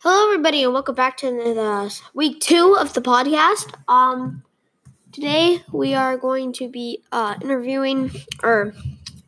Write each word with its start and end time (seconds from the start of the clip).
Hello, 0.00 0.30
everybody, 0.30 0.62
and 0.62 0.72
welcome 0.72 0.94
back 0.94 1.16
to 1.16 1.26
the 1.26 2.00
week 2.14 2.38
two 2.38 2.76
of 2.78 2.94
the 2.94 3.00
podcast. 3.00 3.74
Um, 3.88 4.44
today 5.10 5.60
we 5.72 5.92
are 5.92 6.16
going 6.16 6.52
to 6.52 6.68
be 6.68 7.02
uh, 7.10 7.34
interviewing, 7.42 8.12
or 8.44 8.74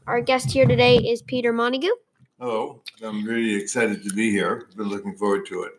our 0.06 0.20
guest 0.20 0.52
here 0.52 0.66
today 0.66 0.98
is 0.98 1.22
Peter 1.22 1.52
Montague. 1.52 1.90
Hello, 2.38 2.82
I'm 3.02 3.24
really 3.24 3.56
excited 3.56 4.04
to 4.04 4.14
be 4.14 4.30
here. 4.30 4.68
Been 4.76 4.88
looking 4.88 5.16
forward 5.16 5.44
to 5.46 5.64
it. 5.64 5.72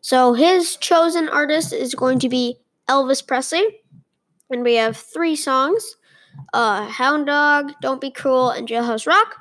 So 0.00 0.32
his 0.32 0.76
chosen 0.76 1.28
artist 1.28 1.74
is 1.74 1.94
going 1.94 2.18
to 2.20 2.30
be 2.30 2.56
Elvis 2.88 3.24
Presley, 3.24 3.82
and 4.48 4.62
we 4.62 4.76
have 4.76 4.96
three 4.96 5.36
songs: 5.36 5.98
uh, 6.54 6.86
"Hound 6.86 7.26
Dog," 7.26 7.74
"Don't 7.82 8.00
Be 8.00 8.10
Cruel," 8.10 8.48
and 8.48 8.66
"Jailhouse 8.66 9.06
Rock." 9.06 9.36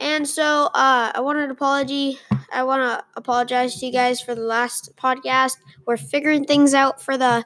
And 0.00 0.26
so 0.26 0.70
uh, 0.74 1.12
I 1.14 1.20
want 1.20 1.38
an 1.38 1.52
apology. 1.52 2.18
I 2.52 2.62
want 2.64 2.82
to 2.82 3.04
apologize 3.16 3.78
to 3.80 3.86
you 3.86 3.92
guys 3.92 4.20
for 4.20 4.34
the 4.34 4.42
last 4.42 4.94
podcast. 4.96 5.56
We're 5.86 5.96
figuring 5.96 6.44
things 6.44 6.74
out 6.74 7.00
for 7.00 7.16
the 7.16 7.44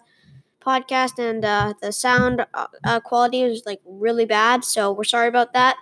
podcast, 0.65 1.19
and 1.19 1.45
uh, 1.45 1.75
the 1.81 1.93
sound 1.93 2.47
uh, 2.85 3.01
quality 3.01 3.45
was 3.45 3.63
like 3.67 3.81
really 3.85 4.27
bad. 4.27 4.65
So 4.65 4.93
we're 4.93 5.05
sorry 5.05 5.29
about 5.29 5.53
that. 5.55 5.77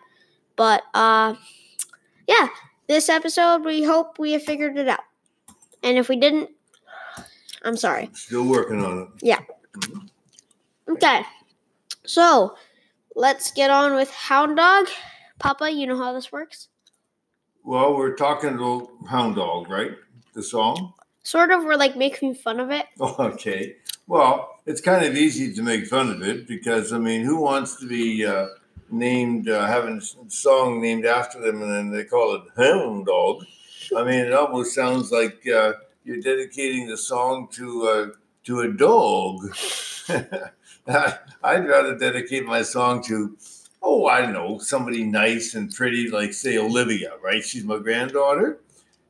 But 0.56 0.82
uh, 0.94 1.34
yeah, 2.26 2.48
this 2.88 3.08
episode 3.08 3.64
we 3.64 3.82
hope 3.84 4.18
we 4.18 4.32
have 4.32 4.42
figured 4.42 4.76
it 4.76 4.88
out. 4.88 5.00
And 5.82 5.98
if 5.98 6.08
we 6.08 6.16
didn't, 6.16 6.50
I'm 7.62 7.76
sorry. 7.76 8.10
Still 8.14 8.46
working 8.46 8.84
on 8.84 8.98
it. 9.02 9.08
Yeah. 9.22 9.40
Okay. 10.88 11.22
So 12.04 12.56
let's 13.14 13.52
get 13.52 13.70
on 13.70 13.94
with 13.94 14.10
Hound 14.10 14.56
Dog. 14.56 14.88
Papa, 15.38 15.70
you 15.70 15.86
know 15.86 15.96
how 15.96 16.12
this 16.12 16.32
works? 16.32 16.68
Well, 17.64 17.94
we're 17.96 18.14
talking 18.14 18.54
about 18.54 18.88
Hound 19.08 19.36
Dog, 19.36 19.68
right? 19.68 19.92
The 20.32 20.42
song? 20.42 20.94
Sort 21.22 21.50
of, 21.50 21.64
we're 21.64 21.76
like 21.76 21.96
making 21.96 22.34
fun 22.34 22.60
of 22.60 22.70
it. 22.70 22.86
Okay. 23.00 23.76
Well, 24.06 24.60
it's 24.64 24.80
kind 24.80 25.04
of 25.04 25.14
easy 25.14 25.52
to 25.52 25.62
make 25.62 25.86
fun 25.86 26.10
of 26.10 26.22
it 26.22 26.48
because, 26.48 26.94
I 26.94 26.98
mean, 26.98 27.22
who 27.22 27.36
wants 27.36 27.76
to 27.80 27.86
be 27.86 28.24
uh, 28.24 28.46
named, 28.90 29.50
uh, 29.50 29.66
having 29.66 29.98
a 29.98 30.30
song 30.30 30.80
named 30.80 31.04
after 31.04 31.38
them 31.38 31.60
and 31.60 31.70
then 31.70 31.90
they 31.90 32.04
call 32.04 32.34
it 32.36 32.42
Hound 32.56 33.04
Dog? 33.04 33.44
I 33.94 34.04
mean, 34.04 34.20
it 34.20 34.32
almost 34.32 34.74
sounds 34.74 35.12
like 35.12 35.46
uh, 35.46 35.74
you're 36.04 36.20
dedicating 36.20 36.86
the 36.88 36.96
song 36.96 37.48
to, 37.52 37.88
uh, 37.88 38.06
to 38.44 38.60
a 38.60 38.72
dog. 38.72 39.40
I'd 40.88 41.68
rather 41.68 41.98
dedicate 41.98 42.46
my 42.46 42.62
song 42.62 43.02
to 43.04 43.36
oh, 43.82 44.06
I 44.06 44.22
don't 44.22 44.32
know, 44.32 44.58
somebody 44.58 45.04
nice 45.04 45.54
and 45.54 45.72
pretty, 45.74 46.10
like 46.10 46.32
say 46.32 46.58
Olivia, 46.58 47.12
right? 47.22 47.44
She's 47.44 47.64
my 47.64 47.78
granddaughter, 47.78 48.60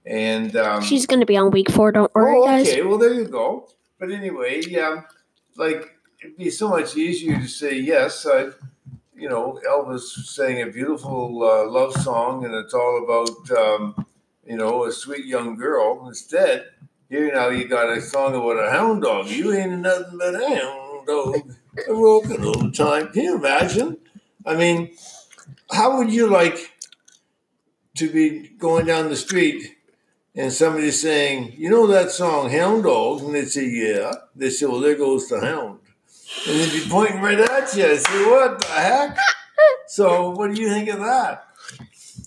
and 0.07 0.55
um, 0.57 0.83
She's 0.83 1.07
going 1.07 1.21
to 1.21 1.27
be 1.27 1.37
on 1.37 1.51
week 1.51 1.71
four, 1.71 1.93
don't 1.93 2.15
worry, 2.15 2.37
oh, 2.37 2.45
guys. 2.47 2.69
okay, 2.69 2.83
well 2.83 2.99
there 2.99 3.15
you 3.15 3.27
go. 3.27 3.69
But 3.99 4.11
anyway, 4.13 4.63
yeah, 4.67 5.03
like 5.57 5.97
it'd 6.23 6.37
be 6.37 6.51
so 6.51 6.69
much 6.69 6.97
easier 6.97 7.39
to 7.39 7.49
say 7.49 7.75
yes. 7.79 8.27
I, 8.27 8.51
you 9.17 9.29
know, 9.29 9.61
Elvis 9.69 10.03
sang 10.27 10.63
a 10.63 10.67
beautiful 10.67 11.43
uh, 11.43 11.69
love 11.69 11.93
song, 11.95 12.45
and 12.45 12.55
it's 12.55 12.75
all 12.75 13.05
about 13.05 13.51
um, 13.59 14.07
you 14.47 14.57
know 14.57 14.85
a 14.85 14.93
sweet 14.93 15.27
young 15.27 15.57
girl. 15.57 16.07
Instead, 16.07 16.67
here 17.09 17.33
now 17.35 17.49
you 17.49 17.67
got 17.67 17.91
a 17.97 18.01
song 18.01 18.35
about 18.37 18.65
a 18.65 18.71
hound 18.71 19.03
dog. 19.03 19.27
You 19.29 19.53
ain't 19.53 19.81
nothing 19.81 20.19
but 20.19 20.35
a 20.41 20.49
hound 20.49 21.07
dog, 21.07 21.53
working 21.89 22.45
all 22.45 22.53
the 22.63 22.71
time. 22.73 23.09
Can 23.09 23.25
you 23.25 23.37
imagine? 23.37 23.97
I 24.47 24.57
mean, 24.57 24.97
how 25.71 25.99
would 25.99 26.13
you 26.13 26.27
like 26.29 26.73
to 27.97 28.11
be 28.11 28.49
going 28.59 28.87
down 28.87 29.09
the 29.09 29.17
street 29.17 29.77
and 30.35 30.53
somebody 30.53 30.91
saying, 30.91 31.55
you 31.57 31.69
know 31.71 31.87
that 31.87 32.11
song 32.11 32.51
Hound 32.51 32.85
Dog? 32.85 33.23
And 33.23 33.35
they'd 33.35 33.49
say, 33.49 33.67
yeah. 33.67 34.13
They 34.35 34.51
say, 34.51 34.67
well, 34.67 34.81
there 34.81 34.95
goes 34.95 35.29
the 35.29 35.41
hound. 35.41 35.81
And 36.47 36.61
they'd 36.61 36.73
be 36.85 36.89
pointing 36.89 37.21
right 37.21 37.39
at 37.41 37.75
you. 37.75 37.87
I 37.87 37.97
say, 37.97 38.25
what 38.31 38.61
the 38.61 38.67
heck? 38.69 39.19
So 39.89 40.31
what 40.31 40.55
do 40.55 40.61
you 40.61 40.69
think 40.69 40.89
of 40.91 41.01
that? 41.01 41.45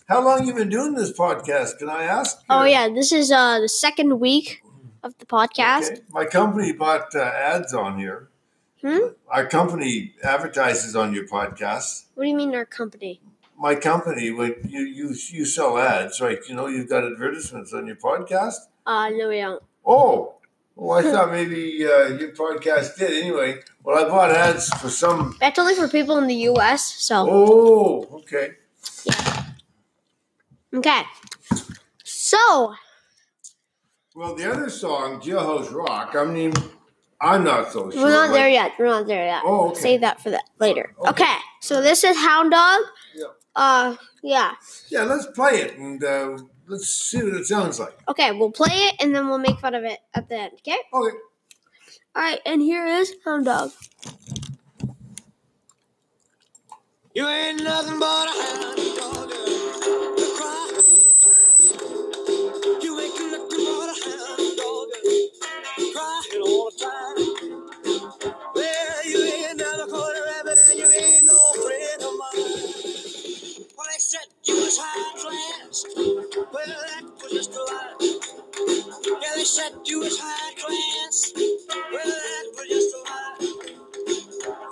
How 0.08 0.26
long 0.26 0.46
you 0.46 0.54
been 0.54 0.68
doing 0.68 0.96
this 0.96 1.14
podcast? 1.14 1.78
Can 1.78 1.90
I 1.90 2.04
ask? 2.04 2.42
Oh, 2.50 2.66
yeah, 2.66 2.90
this 2.90 3.12
is 3.12 3.32
uh, 3.32 3.60
the 3.60 3.70
second 3.70 4.20
week 4.20 4.62
of 5.04 5.18
the 5.20 5.26
podcast. 5.26 5.92
Okay. 5.92 6.02
My 6.10 6.26
company 6.26 6.74
bought 6.74 7.16
uh, 7.16 7.20
ads 7.20 7.74
on 7.74 7.98
here. 8.00 8.30
Hmm? 8.82 9.14
Our 9.30 9.46
company 9.48 10.16
advertises 10.24 10.96
on 10.96 11.14
your 11.14 11.28
podcast. 11.28 12.06
What 12.16 12.24
do 12.24 12.30
you 12.30 12.36
mean, 12.36 12.56
our 12.56 12.66
company? 12.66 13.22
My 13.58 13.76
company, 13.76 14.32
when 14.32 14.56
you 14.68 14.82
you 14.82 15.16
you 15.30 15.46
sell 15.46 15.78
ads, 15.78 16.20
right? 16.20 16.40
You 16.50 16.56
know, 16.56 16.68
you've 16.68 16.90
got 16.90 17.04
advertisements 17.04 17.74
on 17.74 17.86
your 17.86 17.96
podcast. 17.98 18.56
Uh, 18.86 19.10
no, 19.10 19.30
we 19.30 19.38
don't. 19.38 19.62
Oh, 19.86 20.36
well, 20.76 20.98
I 20.98 21.04
thought 21.04 21.32
maybe 21.32 21.86
uh, 21.86 22.08
your 22.18 22.32
podcast 22.32 22.98
did. 22.98 23.12
Anyway, 23.22 23.60
well, 23.84 24.04
I 24.04 24.10
bought 24.10 24.32
ads 24.32 24.70
for 24.80 24.90
some. 24.90 25.38
That's 25.40 25.60
only 25.60 25.76
for 25.76 25.88
people 25.88 26.18
in 26.18 26.26
the 26.26 26.36
U.S., 26.54 26.84
so. 26.84 27.28
Oh, 27.30 28.08
okay. 28.22 28.54
Yeah. 29.06 29.44
Okay. 30.74 31.02
So, 32.04 32.74
Well, 34.16 34.36
the 34.36 34.50
other 34.52 34.70
song, 34.70 35.20
Jailhouse 35.22 35.72
Rock. 35.72 36.16
I 36.16 36.24
mean, 36.26 36.54
I'm 37.22 37.44
not 37.44 37.72
so 37.72 37.92
sure. 37.92 38.02
we're 38.04 38.10
not 38.10 38.30
like- 38.30 38.32
there 38.32 38.50
yet. 38.50 38.72
We're 38.80 38.86
not 38.88 39.06
there 39.08 39.26
yet. 39.26 39.44
Oh, 39.46 39.70
okay. 39.70 39.80
Save 39.80 40.02
that 40.02 40.22
for 40.22 40.32
that 40.32 40.44
later. 40.60 40.94
Okay. 41.00 41.10
Okay, 41.10 41.36
so 41.62 41.82
this 41.82 42.04
is 42.04 42.18
Hound 42.18 42.52
Dog. 42.52 42.82
Yeah. 43.14 43.26
Uh, 43.56 43.96
yeah. 44.24 44.54
Yeah, 44.90 45.04
let's 45.04 45.28
play 45.28 45.62
it 45.62 45.78
and 45.78 46.04
uh, 46.04 46.38
let's 46.68 46.88
see 46.88 47.22
what 47.24 47.34
it 47.34 47.46
sounds 47.46 47.80
like. 47.80 47.94
Okay, 48.10 48.32
we'll 48.32 48.52
play 48.52 48.74
it 48.74 48.96
and 49.00 49.14
then 49.14 49.28
we'll 49.28 49.38
make 49.38 49.60
fun 49.60 49.76
of 49.76 49.84
it 49.84 50.00
at 50.16 50.30
the 50.30 50.36
end, 50.36 50.54
okay? 50.56 50.78
Okay. 50.94 51.16
Alright, 52.16 52.40
and 52.46 52.62
here 52.62 52.86
is 52.86 53.14
Hound 53.24 53.46
Dog. 53.46 53.72
You 57.14 57.28
ain't 57.28 57.64
nothing 57.64 58.00
but 58.00 58.28
a 58.28 58.32
hound 58.32 58.98
dog. 58.98 59.21
Well, 68.56 69.06
you 69.06 69.24
ain't 69.24 69.62
rabbit 69.62 70.60
and 70.70 70.80
you 70.80 70.90
ain't 70.90 71.26
no 71.26 71.54
friend 71.54 72.02
of 72.02 72.14
mine. 72.18 72.46
Well, 73.78 73.88
they 73.88 74.00
said 74.00 74.28
you 74.46 74.56
was 74.56 74.78
high 74.82 75.20
class. 75.22 75.86
Well, 75.96 76.66
that 76.66 77.04
was 77.22 77.32
just 77.32 77.54
a 77.56 77.64
lie. 77.64 77.96
Yeah, 79.22 79.36
they 79.36 79.44
said 79.44 79.74
you 79.86 80.00
was 80.00 80.18
high 80.20 80.54
class. 80.56 81.32
Well, 81.38 82.06
that 82.06 82.46
was 82.58 82.68
just 82.70 82.96
a 82.96 82.98
lie. 83.06 83.38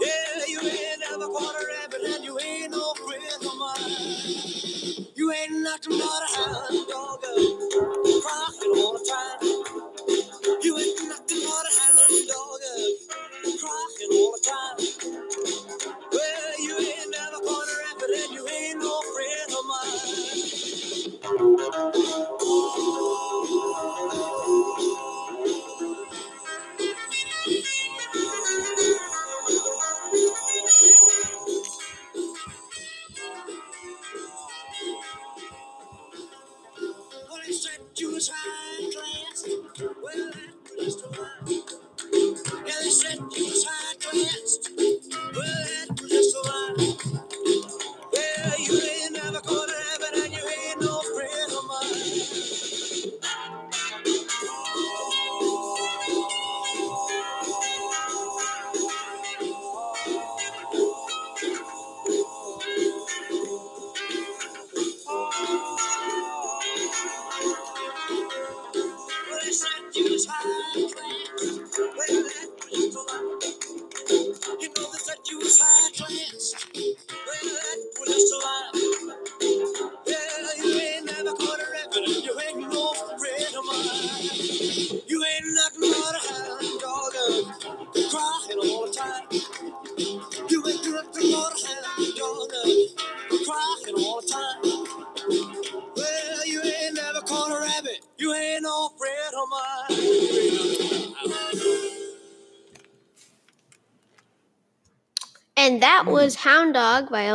Yeah, 0.01 0.45
you 0.47 0.59
ain't 0.61 1.01
rabbit 1.21 2.01
and 2.15 2.25
you 2.25 2.39
ain't 2.39 2.71
no 2.71 2.93
friend 2.95 3.45
of 3.45 3.57
mine. 3.59 5.05
You 5.15 5.31
ain't 5.31 5.61
nothing 5.61 5.99
but 5.99 6.23
a 6.23 6.27
hound 6.35 6.87
dog, 6.87 7.23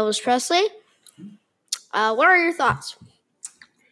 Elvis 0.05 0.23
Presley. 0.23 0.63
Uh, 1.93 2.15
what 2.15 2.29
are 2.29 2.37
your 2.37 2.53
thoughts? 2.53 2.97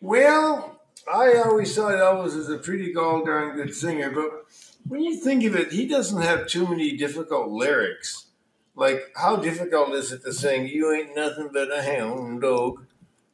Well, 0.01 0.79
I 1.11 1.35
always 1.45 1.75
thought 1.75 1.93
Elvis 1.93 2.37
was 2.37 2.51
a 2.51 2.59
pretty 2.59 2.93
gall 2.93 3.25
darn 3.25 3.57
good 3.57 3.75
singer, 3.75 4.11
but 4.11 4.45
when 4.87 5.03
you 5.03 5.17
think 5.17 5.45
of 5.45 5.57
it, 5.57 5.73
he 5.73 5.87
doesn't 5.87 6.21
have 6.21 6.47
too 6.49 6.67
many 6.67 6.97
difficult 6.97 7.49
lyrics. 7.49 8.27
Like, 8.75 9.13
how 9.17 9.37
difficult 9.37 9.95
is 9.95 10.13
it 10.13 10.23
to 10.25 10.33
sing, 10.33 10.67
You 10.67 10.93
ain't 10.93 11.17
nothing 11.17 11.51
but 11.53 11.73
a 11.73 11.83
hound 11.83 12.43
dog? 12.43 12.87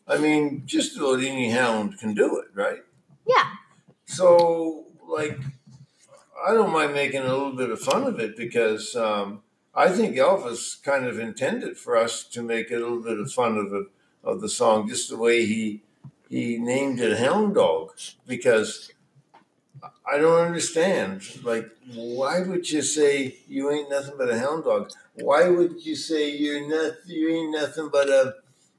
I 0.06 0.19
mean, 0.19 0.62
just 0.64 0.96
about 0.96 1.20
any 1.20 1.50
hound 1.50 1.98
can 1.98 2.14
do 2.14 2.38
it, 2.38 2.48
right? 2.54 2.82
Yeah. 3.26 3.44
So, 4.04 4.86
like, 5.06 5.38
I 6.46 6.54
don't 6.54 6.72
mind 6.72 6.92
making 6.94 7.22
a 7.22 7.32
little 7.32 7.52
bit 7.52 7.70
of 7.70 7.80
fun 7.80 8.04
of 8.04 8.20
it 8.20 8.36
because 8.36 8.94
um, 8.94 9.42
I 9.78 9.90
think 9.90 10.16
Elvis 10.16 10.82
kind 10.82 11.06
of 11.06 11.20
intended 11.20 11.78
for 11.78 11.96
us 11.96 12.25
to 12.34 12.42
make 12.42 12.72
a 12.72 12.78
little 12.78 13.00
bit 13.00 13.20
of 13.20 13.32
fun 13.32 13.56
of 13.56 13.72
it, 13.72 13.86
of 14.25 14.40
the 14.40 14.48
song, 14.48 14.88
just 14.88 15.08
the 15.08 15.16
way 15.16 15.46
he 15.46 15.82
he 16.28 16.58
named 16.58 16.98
it 16.98 17.16
Hound 17.19 17.54
Dog. 17.54 17.92
Because 18.26 18.90
I 20.04 20.19
don't 20.19 20.46
understand, 20.46 21.22
like, 21.44 21.70
why 21.94 22.40
would 22.40 22.69
you 22.69 22.82
say 22.82 23.36
you 23.46 23.70
ain't 23.70 23.88
nothing 23.88 24.14
but 24.19 24.30
a 24.30 24.38
hound 24.38 24.64
dog? 24.64 24.90
Why 25.14 25.48
would 25.48 25.86
you 25.86 25.94
say 25.94 26.36
you're 26.36 26.66
not 26.69 26.94
you 27.06 27.28
ain't 27.28 27.52
nothing 27.52 27.88
but 27.92 28.08
a 28.08 28.34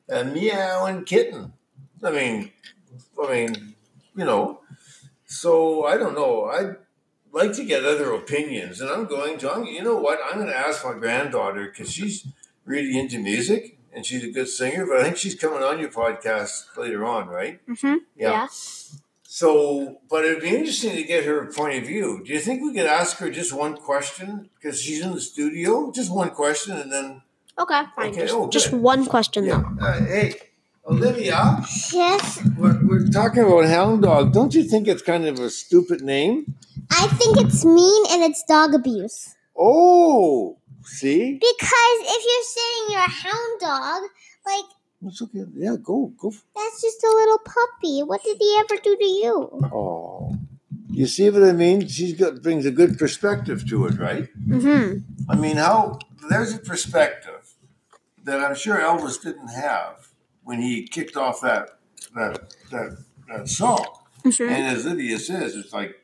a 0.09 0.25
meowing 0.25 1.05
kitten? 1.05 1.53
I 2.03 2.11
mean, 2.11 2.51
I 3.23 3.31
mean, 3.31 3.75
you 4.17 4.25
know. 4.25 4.59
So 5.25 5.85
I 5.85 5.95
don't 5.95 6.15
know. 6.15 6.45
I 6.45 6.75
like 7.31 7.53
to 7.53 7.63
get 7.63 7.85
other 7.85 8.13
opinions, 8.13 8.81
and 8.81 8.89
I'm 8.89 9.05
going 9.05 9.37
to. 9.39 9.51
I'm, 9.51 9.65
you 9.65 9.83
know 9.83 9.97
what? 9.97 10.19
I'm 10.25 10.35
going 10.35 10.47
to 10.47 10.57
ask 10.57 10.83
my 10.83 10.93
granddaughter 10.93 11.65
because 11.65 11.91
she's 11.91 12.27
really 12.65 12.97
into 12.97 13.19
music 13.19 13.77
and 13.93 14.05
she's 14.05 14.23
a 14.23 14.31
good 14.31 14.47
singer. 14.47 14.85
But 14.85 14.97
I 14.97 15.03
think 15.03 15.17
she's 15.17 15.35
coming 15.35 15.63
on 15.63 15.79
your 15.79 15.89
podcast 15.89 16.77
later 16.77 17.05
on, 17.05 17.27
right? 17.27 17.65
Mm-hmm. 17.67 17.95
Yeah. 18.15 18.47
So, 19.23 20.01
but 20.09 20.25
it'd 20.25 20.41
be 20.41 20.49
interesting 20.49 20.95
to 20.95 21.03
get 21.03 21.25
her 21.25 21.45
point 21.45 21.77
of 21.77 21.85
view. 21.85 22.21
Do 22.25 22.33
you 22.33 22.39
think 22.39 22.63
we 22.63 22.73
could 22.73 22.87
ask 22.87 23.17
her 23.17 23.29
just 23.29 23.53
one 23.53 23.77
question 23.77 24.49
because 24.55 24.81
she's 24.81 25.03
in 25.03 25.13
the 25.13 25.21
studio? 25.21 25.91
Just 25.91 26.11
one 26.11 26.31
question, 26.31 26.77
and 26.77 26.91
then 26.91 27.21
Okay, 27.59 27.81
fine. 27.95 28.11
Okay, 28.11 28.21
just, 28.21 28.33
oh, 28.33 28.49
just 28.49 28.71
one 28.71 29.05
question 29.05 29.45
yeah. 29.45 29.63
though. 29.77 29.85
Uh, 29.85 30.05
hey, 30.05 30.33
Olivia, 30.87 31.59
Yes, 31.91 32.41
we're, 32.57 32.79
we're 32.85 33.07
talking 33.07 33.43
about 33.43 33.65
hound 33.65 34.03
dog. 34.03 34.31
Don't 34.31 34.53
you 34.55 34.63
think 34.63 34.87
it's 34.87 35.01
kind 35.01 35.25
of 35.25 35.39
a 35.39 35.49
stupid 35.49 36.01
name? 36.01 36.55
I 36.91 37.07
think 37.07 37.37
it's 37.37 37.65
mean 37.65 38.05
and 38.11 38.23
it's 38.23 38.43
dog 38.43 38.73
abuse. 38.73 39.35
Oh, 39.57 40.57
see, 40.83 41.33
Because 41.33 41.97
if 42.01 42.23
you're 42.25 42.43
saying 42.43 42.85
you're 42.89 42.99
a 42.99 43.09
hound 43.09 43.59
dog, 43.59 44.09
like 44.45 44.65
that's 45.01 45.21
okay. 45.21 45.43
Yeah, 45.53 45.75
go, 45.81 46.13
go. 46.17 46.33
that's 46.55 46.81
just 46.81 47.03
a 47.03 47.07
little 47.07 47.39
puppy. 47.39 48.03
What 48.03 48.23
did 48.23 48.37
he 48.39 48.57
ever 48.59 48.81
do 48.81 48.95
to 48.97 49.05
you? 49.05 49.69
Oh, 49.73 50.37
you 50.89 51.07
see 51.07 51.29
what 51.29 51.43
I 51.43 51.51
mean? 51.51 51.87
She's 51.87 52.13
got 52.13 52.41
brings 52.41 52.65
a 52.65 52.71
good 52.71 52.97
perspective 52.97 53.67
to 53.69 53.85
it, 53.85 53.99
right? 53.99 54.27
Mm-hmm. 54.47 55.31
I 55.31 55.35
mean, 55.35 55.57
how 55.57 55.99
there's 56.29 56.53
a 56.53 56.59
perspective 56.59 57.53
that 58.23 58.39
I'm 58.41 58.55
sure 58.55 58.77
Elvis 58.77 59.21
didn't 59.21 59.49
have 59.49 60.09
when 60.43 60.61
he 60.61 60.87
kicked 60.87 61.15
off 61.15 61.41
that 61.41 61.79
that 62.15 62.53
that, 62.71 62.97
that 63.27 63.47
song. 63.47 63.85
Mm-hmm. 64.23 64.49
And 64.49 64.77
as 64.77 64.85
Lydia 64.85 65.19
says, 65.19 65.55
it's 65.55 65.71
like 65.71 65.95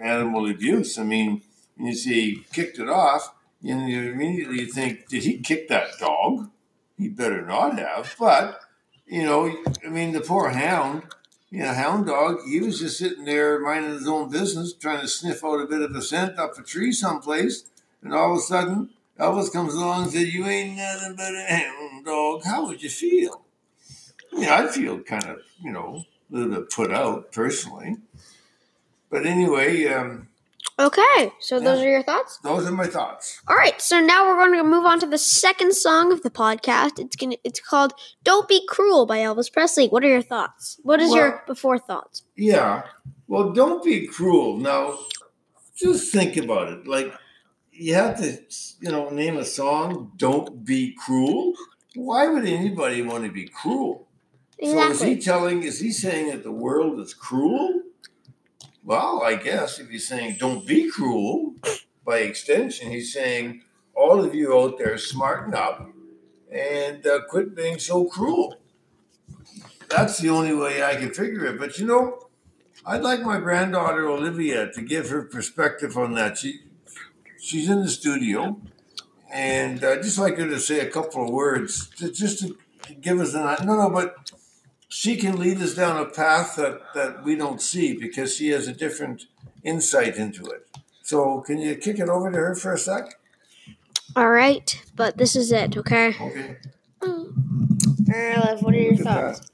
animal 0.00 0.50
abuse. 0.50 0.98
I 0.98 1.04
mean, 1.04 1.42
you 1.78 1.94
see 1.94 2.34
he 2.34 2.44
kicked 2.52 2.78
it 2.78 2.88
off, 2.88 3.32
and 3.62 3.88
you 3.88 4.12
immediately 4.12 4.66
think, 4.66 5.08
did 5.08 5.22
he 5.24 5.38
kick 5.38 5.68
that 5.68 5.98
dog? 5.98 6.50
He 6.98 7.08
better 7.08 7.44
not 7.44 7.78
have. 7.78 8.14
But 8.18 8.60
you 9.06 9.24
know, 9.24 9.54
I 9.84 9.88
mean, 9.88 10.12
the 10.12 10.20
poor 10.20 10.50
hound. 10.50 11.02
You 11.50 11.64
know, 11.64 11.74
hound 11.74 12.06
dog, 12.06 12.42
he 12.46 12.60
was 12.60 12.78
just 12.78 12.96
sitting 12.96 13.24
there 13.24 13.58
minding 13.58 13.90
his 13.90 14.06
own 14.06 14.30
business, 14.30 14.72
trying 14.72 15.00
to 15.00 15.08
sniff 15.08 15.44
out 15.44 15.60
a 15.60 15.66
bit 15.66 15.82
of 15.82 15.96
a 15.96 16.00
scent 16.00 16.38
up 16.38 16.56
a 16.56 16.62
tree 16.62 16.92
someplace. 16.92 17.64
And 18.02 18.14
all 18.14 18.32
of 18.32 18.38
a 18.38 18.40
sudden, 18.40 18.90
Elvis 19.18 19.52
comes 19.52 19.74
along 19.74 20.04
and 20.04 20.12
said, 20.12 20.28
You 20.28 20.46
ain't 20.46 20.76
nothing 20.76 21.16
but 21.16 21.34
a 21.34 21.44
hound 21.48 22.04
dog. 22.04 22.44
How 22.44 22.66
would 22.66 22.82
you 22.82 22.88
feel? 22.88 23.42
Yeah, 24.32 24.58
I'd 24.58 24.70
feel 24.70 25.00
kind 25.00 25.24
of, 25.24 25.38
you 25.60 25.72
know, 25.72 26.04
a 26.30 26.34
little 26.34 26.50
bit 26.50 26.70
put 26.70 26.92
out 26.92 27.32
personally. 27.32 27.96
But 29.10 29.26
anyway, 29.26 29.86
um, 29.86 30.28
Okay, 30.78 31.32
so 31.40 31.60
those 31.60 31.80
are 31.80 31.90
your 31.90 32.02
thoughts. 32.02 32.38
those 32.42 32.66
are 32.66 32.72
my 32.72 32.86
thoughts. 32.86 33.42
All 33.46 33.56
right, 33.56 33.78
so 33.80 34.00
now 34.00 34.26
we're 34.26 34.36
going 34.36 34.56
to 34.56 34.64
move 34.64 34.86
on 34.86 34.98
to 35.00 35.06
the 35.06 35.18
second 35.18 35.74
song 35.74 36.10
of 36.10 36.22
the 36.22 36.30
podcast. 36.30 36.98
It's 36.98 37.16
gonna 37.16 37.36
it's 37.44 37.60
called 37.60 37.92
"Don't 38.24 38.48
Be 38.48 38.64
Cruel" 38.66 39.04
by 39.04 39.18
Elvis 39.18 39.52
Presley. 39.52 39.88
What 39.88 40.02
are 40.04 40.08
your 40.08 40.22
thoughts? 40.22 40.80
What 40.82 41.00
is 41.00 41.12
your 41.12 41.42
before 41.46 41.78
thoughts? 41.78 42.24
Yeah. 42.34 42.84
Well, 43.28 43.52
don't 43.52 43.84
be 43.84 44.06
cruel. 44.06 44.56
Now, 44.56 44.98
just 45.76 46.12
think 46.12 46.36
about 46.36 46.68
it. 46.72 46.86
Like, 46.86 47.12
you 47.70 47.94
have 47.94 48.16
to, 48.18 48.38
you 48.80 48.90
know, 48.90 49.10
name 49.10 49.36
a 49.36 49.44
song, 49.44 50.12
Don't 50.16 50.64
Be 50.64 50.94
Cruel. 50.94 51.52
Why 51.94 52.26
would 52.26 52.46
anybody 52.46 53.02
want 53.02 53.24
to 53.24 53.30
be 53.30 53.46
cruel? 53.46 54.08
Exactly. 54.58 54.96
So 54.96 55.04
is 55.04 55.16
he 55.16 55.22
telling, 55.22 55.62
is 55.62 55.80
he 55.80 55.92
saying 55.92 56.30
that 56.30 56.42
the 56.42 56.52
world 56.52 56.98
is 57.00 57.14
cruel? 57.14 57.79
Well, 58.90 59.22
I 59.22 59.36
guess 59.36 59.78
if 59.78 59.88
he's 59.88 60.08
saying 60.08 60.38
don't 60.40 60.66
be 60.66 60.90
cruel, 60.90 61.54
by 62.04 62.18
extension, 62.18 62.90
he's 62.90 63.12
saying 63.12 63.62
all 63.94 64.24
of 64.24 64.34
you 64.34 64.52
out 64.58 64.78
there 64.78 64.98
smarten 64.98 65.54
up 65.54 65.88
and 66.50 67.06
uh, 67.06 67.20
quit 67.28 67.54
being 67.54 67.78
so 67.78 68.06
cruel. 68.06 68.56
That's 69.88 70.18
the 70.18 70.30
only 70.30 70.54
way 70.54 70.82
I 70.82 70.96
can 70.96 71.14
figure 71.14 71.46
it. 71.46 71.60
But 71.60 71.78
you 71.78 71.86
know, 71.86 72.30
I'd 72.84 73.02
like 73.02 73.20
my 73.20 73.38
granddaughter 73.38 74.08
Olivia 74.08 74.72
to 74.72 74.82
give 74.82 75.08
her 75.10 75.22
perspective 75.22 75.96
on 75.96 76.14
that. 76.14 76.38
She 76.38 76.58
she's 77.40 77.70
in 77.70 77.82
the 77.82 77.88
studio, 77.88 78.60
and 79.32 79.84
I'd 79.84 80.02
just 80.02 80.18
like 80.18 80.36
her 80.36 80.48
to 80.48 80.58
say 80.58 80.80
a 80.80 80.90
couple 80.90 81.22
of 81.22 81.30
words 81.30 81.90
to, 81.98 82.10
just 82.10 82.40
to 82.40 82.56
give 83.00 83.20
us 83.20 83.34
an 83.34 83.64
no, 83.64 83.76
no, 83.76 83.88
but 83.88 84.32
she 84.90 85.16
can 85.16 85.38
lead 85.38 85.62
us 85.62 85.74
down 85.74 85.96
a 85.96 86.04
path 86.04 86.56
that 86.56 86.82
that 86.94 87.24
we 87.24 87.36
don't 87.36 87.62
see 87.62 87.96
because 87.96 88.34
she 88.36 88.48
has 88.48 88.68
a 88.68 88.72
different 88.72 89.22
insight 89.62 90.16
into 90.16 90.44
it. 90.46 90.66
So, 91.02 91.40
can 91.40 91.58
you 91.58 91.76
kick 91.76 91.98
it 91.98 92.08
over 92.08 92.30
to 92.30 92.36
her 92.36 92.54
for 92.54 92.74
a 92.74 92.78
sec? 92.78 93.14
All 94.16 94.30
right, 94.30 94.82
but 94.96 95.16
this 95.16 95.36
is 95.36 95.52
it. 95.52 95.76
Okay. 95.76 96.08
Okay. 96.20 96.56
All 97.02 97.26
right, 98.08 98.44
Liv, 98.44 98.62
what 98.62 98.74
are 98.74 98.78
your 98.78 98.94
Look 98.94 99.06
at 99.06 99.36
thoughts? 99.36 99.50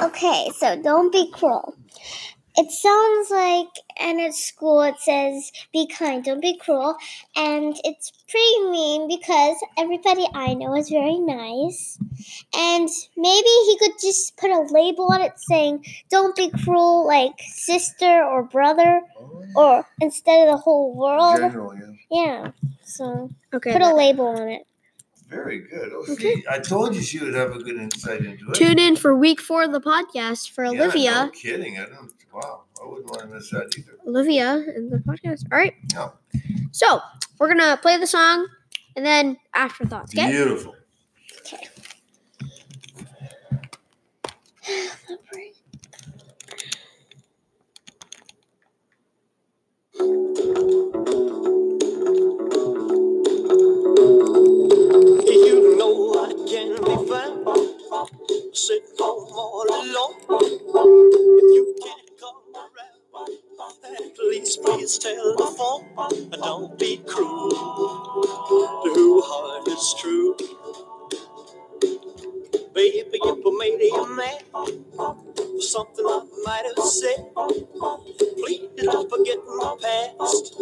Okay, 0.00 0.50
so 0.56 0.80
don't 0.80 1.12
be 1.12 1.30
cruel. 1.32 1.74
It 2.56 2.70
sounds 2.70 3.30
like, 3.30 3.68
and 3.98 4.20
at 4.20 4.34
school 4.34 4.82
it 4.82 4.98
says, 5.00 5.50
be 5.72 5.86
kind, 5.86 6.24
don't 6.24 6.40
be 6.42 6.56
cruel. 6.56 6.96
And 7.36 7.76
it's 7.84 8.12
pretty 8.28 8.70
mean 8.70 9.08
because 9.08 9.56
everybody 9.78 10.26
I 10.34 10.54
know 10.54 10.74
is 10.76 10.88
very 10.90 11.18
nice. 11.18 11.98
And 12.54 12.88
maybe 13.16 13.48
he 13.48 13.78
could 13.78 13.92
just 14.00 14.36
put 14.36 14.50
a 14.50 14.66
label 14.70 15.12
on 15.12 15.22
it 15.22 15.38
saying, 15.38 15.84
don't 16.10 16.36
be 16.36 16.50
cruel, 16.50 17.06
like 17.06 17.34
sister 17.40 18.24
or 18.24 18.42
brother, 18.42 19.02
or 19.54 19.86
instead 20.00 20.48
of 20.48 20.52
the 20.52 20.58
whole 20.62 20.94
world. 20.94 21.40
General, 21.40 21.74
yeah. 21.76 21.92
Yeah, 22.10 22.50
so 22.84 23.30
Okay. 23.54 23.72
put 23.72 23.82
a 23.82 23.94
label 23.94 24.26
on 24.26 24.48
it. 24.48 24.66
Very 25.30 25.60
good. 25.60 25.92
Oh, 25.94 26.04
see, 26.04 26.44
I 26.50 26.58
told 26.58 26.94
you 26.94 27.00
she 27.00 27.20
would 27.20 27.34
have 27.34 27.54
a 27.54 27.60
good 27.60 27.76
insight 27.76 28.24
into 28.24 28.50
it. 28.50 28.54
Tune 28.54 28.80
in 28.80 28.96
for 28.96 29.14
week 29.14 29.40
four 29.40 29.62
of 29.62 29.70
the 29.70 29.80
podcast 29.80 30.50
for 30.50 30.64
Yeah, 30.64 30.70
Olivia. 30.70 31.12
No 31.12 31.30
kidding. 31.30 31.78
I 31.78 31.86
don't. 31.86 32.12
Wow. 32.34 32.62
I 32.82 32.88
wouldn't 32.88 33.06
want 33.06 33.20
to 33.20 33.26
miss 33.28 33.48
that 33.50 33.72
either. 33.78 33.96
Olivia 34.06 34.56
in 34.74 34.90
the 34.90 34.98
podcast. 34.98 35.44
All 35.52 35.58
right. 35.58 35.74
No. 35.94 36.14
So 36.72 37.00
we're 37.38 37.48
gonna 37.48 37.78
play 37.80 37.96
the 37.96 38.08
song 38.08 38.48
and 38.96 39.06
then 39.06 39.36
afterthoughts. 39.54 40.12
Okay. 40.18 40.32
Beautiful. 40.32 40.74
Okay. 41.46 41.68
know 54.76 54.76
I 54.76 54.79
be 56.90 57.08
found 57.08 57.46
sitting 58.52 58.96
home 58.98 59.32
all 59.32 59.66
alone. 59.68 60.14
If 61.38 61.54
you 61.54 61.74
can't 61.84 62.10
come 62.20 62.42
around, 62.54 63.00
his 64.80 64.98
telephone. 64.98 65.84
And 66.32 66.42
don't 66.42 66.78
be 66.78 66.98
cruel 67.06 67.50
to 67.50 68.90
who 68.94 69.22
heart 69.24 69.68
is 69.68 69.94
true. 70.00 70.36
Baby, 72.74 72.98
if 72.98 73.46
I 73.46 73.58
made 73.58 73.80
you 73.82 74.16
mad 74.16 74.42
for 74.52 75.60
something 75.60 76.04
I 76.06 76.22
might 76.44 76.64
have 76.76 76.86
said, 76.86 77.26
please 78.36 78.68
don't 78.82 79.10
forget 79.10 79.38
my 79.46 79.76
past. 79.82 80.54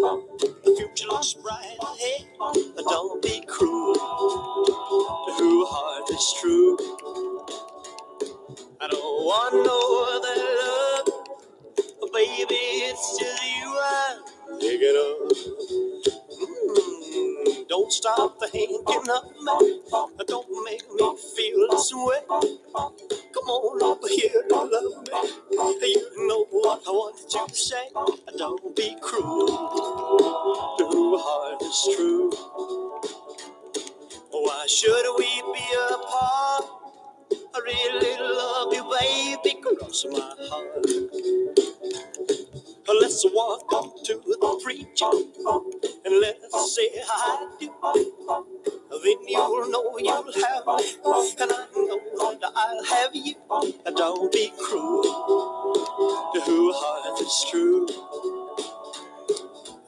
Heart 57.21 57.51
true. 57.51 57.87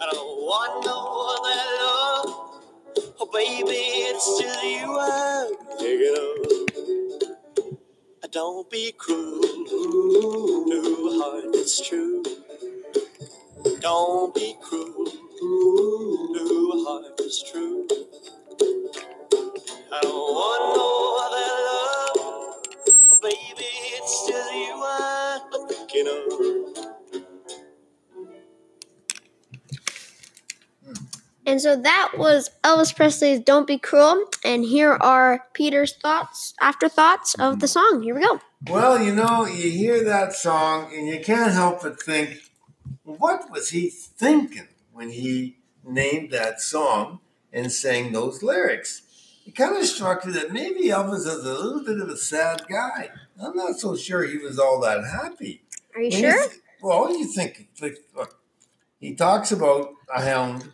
I 0.00 0.08
don't 0.12 0.38
want 0.42 0.86
no 0.86 1.34
other 1.34 1.60
love, 1.82 2.54
oh 3.20 3.30
baby, 3.32 3.72
it's 3.72 4.40
just 4.40 4.64
you 4.64 4.98
I'm 5.00 5.78
thinking 5.78 6.16
of. 6.18 6.68
Don't 8.32 8.70
be 8.70 8.92
cruel 8.96 9.42
to 9.42 11.18
heart 11.20 11.44
that's 11.52 11.88
true. 11.88 12.22
Don't 13.80 14.34
be 14.34 14.56
cruel 14.62 15.06
And 31.60 31.76
so 31.76 31.82
that 31.82 32.12
was 32.16 32.48
Elvis 32.64 32.96
Presley's 32.96 33.38
Don't 33.40 33.66
Be 33.66 33.76
Cruel. 33.76 34.24
And 34.42 34.64
here 34.64 34.94
are 34.94 35.44
Peter's 35.52 35.94
thoughts, 35.94 36.54
afterthoughts 36.58 37.34
of 37.34 37.60
the 37.60 37.68
song. 37.68 38.00
Here 38.02 38.14
we 38.14 38.22
go. 38.22 38.40
Well, 38.70 39.02
you 39.02 39.14
know, 39.14 39.44
you 39.44 39.70
hear 39.70 40.02
that 40.04 40.32
song 40.32 40.90
and 40.94 41.06
you 41.06 41.20
can't 41.20 41.52
help 41.52 41.82
but 41.82 42.02
think, 42.02 42.38
what 43.04 43.50
was 43.50 43.68
he 43.68 43.90
thinking 43.90 44.68
when 44.90 45.10
he 45.10 45.58
named 45.84 46.30
that 46.30 46.62
song 46.62 47.20
and 47.52 47.70
sang 47.70 48.12
those 48.12 48.42
lyrics? 48.42 49.02
It 49.44 49.54
kind 49.54 49.76
of 49.76 49.84
struck 49.84 50.24
me 50.24 50.32
that 50.32 50.52
maybe 50.52 50.84
Elvis 50.84 51.26
is 51.26 51.44
a 51.44 51.52
little 51.52 51.84
bit 51.84 52.00
of 52.00 52.08
a 52.08 52.16
sad 52.16 52.62
guy. 52.70 53.10
I'm 53.38 53.54
not 53.54 53.78
so 53.78 53.96
sure 53.96 54.24
he 54.24 54.38
was 54.38 54.58
all 54.58 54.80
that 54.80 55.04
happy. 55.04 55.64
Are 55.94 56.00
you 56.00 56.08
When 56.10 56.20
sure? 56.22 56.48
th- 56.48 56.60
well, 56.80 57.14
you 57.14 57.26
think 57.30 57.68
like, 57.82 57.98
look, 58.16 58.40
he 58.98 59.14
talks 59.14 59.52
about 59.52 59.90
a 60.14 60.22
hound, 60.22 60.72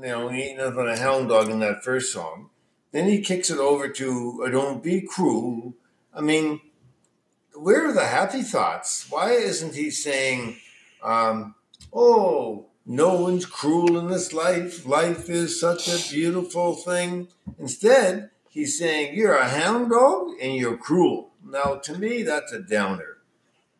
you 0.00 0.08
know, 0.08 0.32
eating 0.32 0.60
up 0.60 0.76
on 0.76 0.88
a 0.88 0.98
hound 0.98 1.28
dog 1.28 1.48
in 1.48 1.60
that 1.60 1.84
first 1.84 2.12
song. 2.12 2.50
Then 2.92 3.08
he 3.08 3.20
kicks 3.20 3.50
it 3.50 3.58
over 3.58 3.88
to 3.88 4.44
uh, 4.44 4.50
"Don't 4.50 4.82
Be 4.82 5.00
Cruel." 5.00 5.74
I 6.12 6.20
mean, 6.20 6.60
where 7.54 7.88
are 7.88 7.92
the 7.92 8.06
happy 8.06 8.42
thoughts? 8.42 9.06
Why 9.10 9.32
isn't 9.32 9.74
he 9.74 9.90
saying, 9.90 10.58
um, 11.02 11.54
"Oh, 11.92 12.66
no 12.86 13.14
one's 13.20 13.46
cruel 13.46 13.98
in 13.98 14.08
this 14.08 14.32
life. 14.32 14.86
Life 14.86 15.28
is 15.30 15.60
such 15.60 15.88
a 15.88 16.12
beautiful 16.12 16.74
thing." 16.74 17.28
Instead, 17.58 18.30
he's 18.48 18.78
saying, 18.78 19.14
"You're 19.14 19.36
a 19.36 19.48
hound 19.48 19.90
dog 19.90 20.32
and 20.40 20.54
you're 20.54 20.76
cruel." 20.76 21.32
Now, 21.44 21.76
to 21.76 21.98
me, 21.98 22.22
that's 22.22 22.52
a 22.52 22.60
downer. 22.60 23.18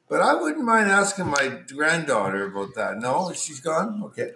But 0.09 0.21
I 0.21 0.35
wouldn't 0.35 0.64
mind 0.64 0.90
asking 0.90 1.26
my 1.26 1.62
granddaughter 1.75 2.44
about 2.44 2.75
that. 2.75 2.99
No, 2.99 3.33
she's 3.33 3.61
gone? 3.61 4.02
Okay. 4.04 4.33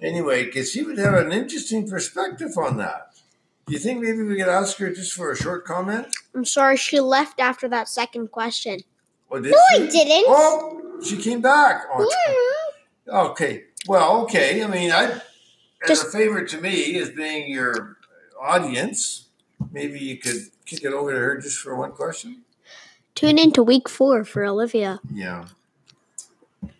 Anyway, 0.00 0.44
because 0.44 0.70
she 0.70 0.82
would 0.82 0.98
have 0.98 1.14
an 1.14 1.32
interesting 1.32 1.88
perspective 1.88 2.56
on 2.58 2.76
that. 2.76 3.12
Do 3.66 3.72
you 3.72 3.78
think 3.78 4.00
maybe 4.02 4.22
we 4.22 4.36
could 4.36 4.48
ask 4.48 4.76
her 4.78 4.92
just 4.92 5.12
for 5.12 5.32
a 5.32 5.36
short 5.36 5.64
comment? 5.64 6.06
I'm 6.34 6.44
sorry, 6.44 6.76
she 6.76 7.00
left 7.00 7.40
after 7.40 7.68
that 7.68 7.88
second 7.88 8.30
question. 8.30 8.80
Or 9.28 9.40
did 9.40 9.52
No, 9.52 9.58
I 9.72 9.78
didn't. 9.90 10.24
Oh, 10.28 11.00
she 11.02 11.16
came 11.16 11.40
back. 11.40 11.82
Oh, 11.92 12.08
Yeah. 13.08 13.20
Okay. 13.30 13.64
Well, 13.88 14.22
okay. 14.22 14.62
I 14.62 14.66
mean, 14.68 14.92
I 14.92 15.04
as 15.82 15.88
Just- 15.88 16.06
a 16.08 16.10
favor 16.10 16.44
to 16.44 16.60
me 16.60 16.96
as 16.98 17.10
being 17.10 17.50
your 17.50 17.96
audience, 18.40 19.26
maybe 19.72 19.98
you 19.98 20.18
could 20.18 20.42
kick 20.64 20.84
it 20.84 20.92
over 20.92 21.12
to 21.12 21.18
her 21.18 21.38
just 21.38 21.58
for 21.58 21.74
one 21.76 21.92
question. 21.92 22.42
Tune 23.14 23.38
in 23.38 23.50
to 23.52 23.62
week 23.62 23.88
four 23.88 24.24
for 24.24 24.44
Olivia. 24.44 25.00
Yeah. 25.12 25.46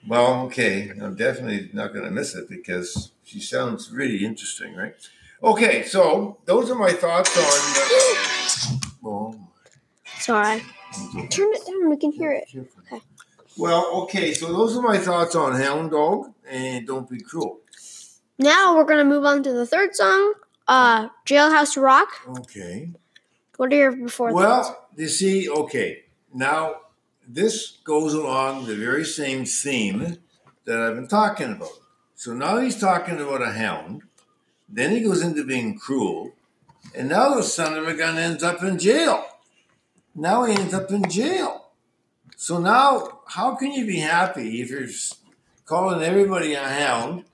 Well, 0.07 0.43
okay. 0.47 0.91
I'm 1.01 1.17
definitely 1.17 1.71
not 1.73 1.93
going 1.93 2.05
to 2.05 2.11
miss 2.11 2.35
it 2.35 2.49
because 2.49 3.13
she 3.25 3.41
sounds 3.41 3.91
really 3.91 4.25
interesting, 4.25 4.75
right? 4.75 4.95
Okay, 5.43 5.83
so 5.85 6.39
those 6.45 6.71
are 6.71 6.75
my 6.77 6.93
thoughts 6.93 7.37
on. 7.37 8.83
Oh, 9.09 9.39
Sorry. 10.19 10.61
Turn 11.31 11.53
it 11.53 11.65
down, 11.65 11.89
we 11.89 11.97
can 11.97 12.11
hear 12.11 12.33
it. 12.33 12.49
Okay. 12.57 13.01
Well, 13.57 13.87
okay, 14.03 14.35
so 14.35 14.53
those 14.53 14.77
are 14.77 14.83
my 14.83 14.99
thoughts 14.99 15.37
on 15.37 15.55
Hound 15.61 15.93
Dog 15.93 16.33
and 16.51 16.85
Don't 16.87 17.09
Be 17.09 17.21
Cruel. 17.21 17.61
Now 18.39 18.77
we're 18.77 18.85
gonna 18.85 19.05
move 19.05 19.25
on 19.25 19.45
to 19.45 19.53
the 19.53 19.65
third 19.65 19.95
song, 19.95 20.35
uh, 20.67 21.09
Jailhouse 21.25 21.81
Rock. 21.81 22.09
Okay. 22.41 22.91
What 23.57 23.73
are 23.73 23.77
your 23.77 23.93
before 23.93 24.33
thoughts? 24.33 24.69
Well, 24.71 24.89
you 24.97 25.09
see, 25.09 25.49
okay, 25.49 26.03
now 26.35 26.75
this 27.27 27.79
goes 27.85 28.15
along 28.15 28.67
the 28.67 28.77
very 28.77 29.05
same 29.05 29.45
theme 29.45 30.19
that 30.65 30.81
I've 30.81 30.95
been 30.95 31.09
talking 31.09 31.53
about. 31.53 31.71
So 32.15 32.33
now 32.33 32.59
he's 32.59 32.79
talking 32.79 33.21
about 33.21 33.43
a 33.43 33.53
hound, 33.53 34.03
then 34.69 34.91
he 34.91 35.01
goes 35.01 35.23
into 35.23 35.45
being 35.45 35.79
cruel, 35.79 36.33
and 36.95 37.09
now 37.09 37.35
the 37.35 37.43
son 37.43 37.77
of 37.77 37.87
a 37.87 37.95
gun 37.95 38.17
ends 38.17 38.43
up 38.43 38.63
in 38.63 38.79
jail. 38.79 39.25
Now 40.15 40.45
he 40.45 40.55
ends 40.55 40.73
up 40.73 40.91
in 40.91 41.09
jail. 41.11 41.71
So 42.37 42.59
now, 42.59 43.21
how 43.27 43.55
can 43.55 43.73
you 43.73 43.87
be 43.87 43.99
happy 43.99 44.61
if 44.61 44.71
you're 44.71 44.89
calling 45.65 46.03
everybody 46.03 46.55
a 46.55 46.63
hound 46.63 47.25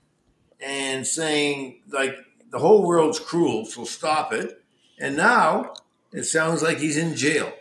and 0.59 1.05
saying, 1.05 1.81
like, 1.89 2.15
the 2.51 2.59
whole 2.59 2.85
world's 2.85 3.19
cruel, 3.19 3.65
so 3.65 3.83
stop 3.83 4.33
it? 4.33 4.61
And 4.99 5.17
now 5.17 5.73
it 6.11 6.23
sounds 6.23 6.61
like 6.61 6.77
he's 6.77 6.97
in 6.97 7.15
jail. 7.15 7.51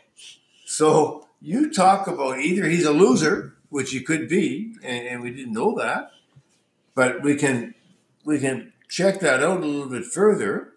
So 0.64 1.26
you 1.42 1.72
talk 1.72 2.06
about 2.06 2.38
either 2.38 2.64
he's 2.68 2.86
a 2.86 2.92
loser, 2.92 3.54
which 3.68 3.90
he 3.90 4.00
could 4.00 4.28
be, 4.28 4.74
and, 4.84 5.06
and 5.08 5.22
we 5.22 5.30
didn't 5.30 5.52
know 5.52 5.74
that, 5.78 6.10
but 6.94 7.22
we 7.22 7.34
can 7.36 7.74
we 8.24 8.38
can 8.38 8.72
check 8.88 9.20
that 9.20 9.42
out 9.42 9.60
a 9.62 9.66
little 9.66 9.88
bit 9.90 10.04
further. 10.04 10.68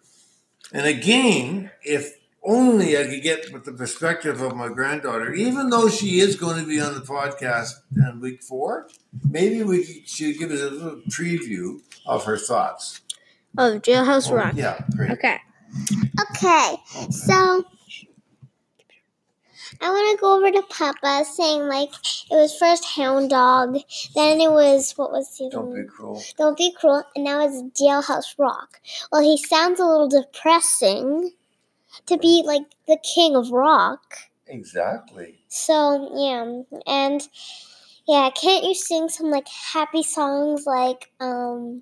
And 0.73 0.87
again, 0.87 1.69
if 1.83 2.15
only 2.43 2.97
I 2.97 3.03
could 3.05 3.21
get 3.21 3.51
with 3.53 3.65
the 3.65 3.71
perspective 3.73 4.41
of 4.41 4.55
my 4.55 4.69
granddaughter, 4.69 5.33
even 5.33 5.69
though 5.69 5.89
she 5.89 6.19
is 6.19 6.35
going 6.35 6.59
to 6.61 6.67
be 6.67 6.79
on 6.79 6.93
the 6.93 7.01
podcast 7.01 7.71
in 7.95 8.19
week 8.19 8.41
four, 8.43 8.87
maybe 9.29 9.61
we 9.63 10.03
should 10.05 10.37
give 10.39 10.51
us 10.51 10.61
a 10.61 10.69
little 10.69 11.01
preview 11.09 11.79
of 12.05 12.25
her 12.25 12.37
thoughts. 12.37 13.01
Oh, 13.57 13.79
Jailhouse 13.79 14.31
Oh, 14.31 14.35
Rock. 14.35 14.53
yeah, 14.55 14.79
great. 14.95 15.11
Okay. 15.11 15.37
Okay, 16.31 16.75
so 17.09 17.63
I 19.81 19.89
want 19.89 20.17
to 20.17 20.21
go 20.21 20.37
over 20.37 20.51
to 20.51 20.61
Papa 20.69 21.25
saying 21.25 21.67
like 21.67 21.89
it 22.31 22.35
was 22.35 22.55
first 22.57 22.85
Hound 22.95 23.29
Dog, 23.29 23.77
then 24.15 24.41
it 24.41 24.51
was 24.51 24.93
what 24.93 25.11
was 25.11 25.37
the 25.37 25.49
Don't 25.51 25.73
be 25.75 25.83
cruel. 25.83 26.21
Don't 26.37 26.57
be 26.57 26.71
cruel, 26.71 27.03
and 27.15 27.23
now 27.25 27.45
it's 27.45 27.61
Jailhouse 27.79 28.37
Rock. 28.37 28.79
Well, 29.11 29.21
he 29.21 29.37
sounds 29.37 29.79
a 29.79 29.85
little 29.85 30.09
depressing 30.09 31.31
to 32.05 32.17
be 32.17 32.43
like 32.45 32.63
the 32.87 32.97
king 33.03 33.35
of 33.35 33.51
rock. 33.51 34.17
Exactly. 34.47 35.39
So 35.47 36.09
yeah, 36.15 36.61
and 36.85 37.27
Yeah, 38.07 38.29
can't 38.29 38.63
you 38.63 38.75
sing 38.75 39.09
some 39.09 39.31
like 39.31 39.47
happy 39.47 40.03
songs 40.03 40.65
like 40.67 41.11
um 41.19 41.81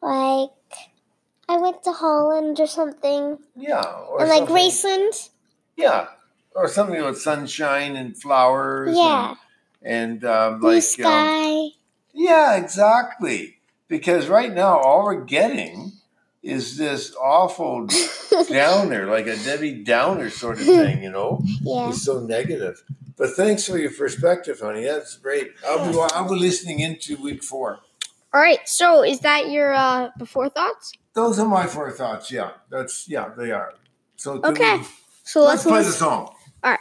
like 0.00 0.50
I 1.48 1.56
went 1.56 1.82
to 1.84 1.92
Holland 1.92 2.60
or 2.60 2.66
something. 2.66 3.38
Yeah. 3.56 3.80
Or 3.82 4.20
and 4.20 4.28
like 4.28 4.46
something- 4.46 4.54
Graceland. 4.56 5.30
Yeah. 5.78 6.08
Or 6.54 6.66
something 6.68 7.02
with 7.02 7.20
sunshine 7.20 7.94
and 7.96 8.16
flowers. 8.20 8.96
Yeah. 8.96 9.36
And, 9.80 10.22
and 10.22 10.24
um, 10.24 10.60
Blue 10.60 10.70
like, 10.70 10.76
um, 10.76 10.80
sky. 10.82 11.68
yeah, 12.12 12.56
exactly. 12.56 13.58
Because 13.86 14.26
right 14.28 14.52
now, 14.52 14.76
all 14.78 15.04
we're 15.04 15.24
getting 15.24 15.92
is 16.42 16.76
this 16.76 17.14
awful 17.16 17.86
downer, 18.48 19.06
like 19.06 19.26
a 19.26 19.36
Debbie 19.36 19.84
Downer 19.84 20.30
sort 20.30 20.58
of 20.60 20.66
thing, 20.80 21.02
you 21.02 21.10
know? 21.10 21.40
yeah. 21.62 21.90
It's 21.90 22.02
so 22.02 22.20
negative. 22.20 22.82
But 23.16 23.30
thanks 23.30 23.66
for 23.66 23.78
your 23.78 23.92
perspective, 23.92 24.60
honey. 24.60 24.84
That's 24.84 25.16
great. 25.16 25.52
I'll 25.66 25.90
be, 25.92 25.98
I'll 26.12 26.28
be 26.28 26.36
listening 26.38 26.80
into 26.80 27.16
week 27.22 27.42
four. 27.44 27.80
All 28.34 28.40
right. 28.40 28.60
So 28.68 29.02
is 29.04 29.20
that 29.20 29.50
your 29.50 29.72
uh, 29.74 30.10
before 30.18 30.48
thoughts? 30.48 30.92
Those 31.14 31.38
are 31.38 31.48
my 31.48 31.66
four 31.66 31.90
thoughts. 31.90 32.30
Yeah, 32.30 32.50
that's 32.70 33.08
yeah, 33.08 33.30
they 33.36 33.50
are. 33.52 33.74
So 34.16 34.40
Okay. 34.44 34.78
we- 34.78 34.84
So 35.28 35.44
let's 35.44 35.66
let's, 35.66 35.74
play 35.74 35.82
the 35.82 35.92
song. 35.92 36.34
All 36.64 36.70
right. 36.70 36.80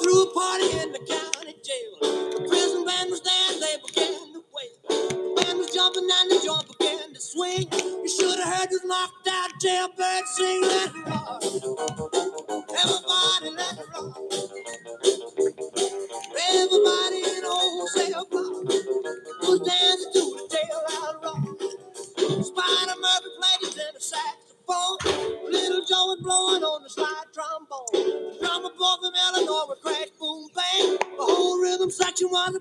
threw 0.00 0.22
a 0.22 0.32
party 0.32 0.78
in 0.78 0.88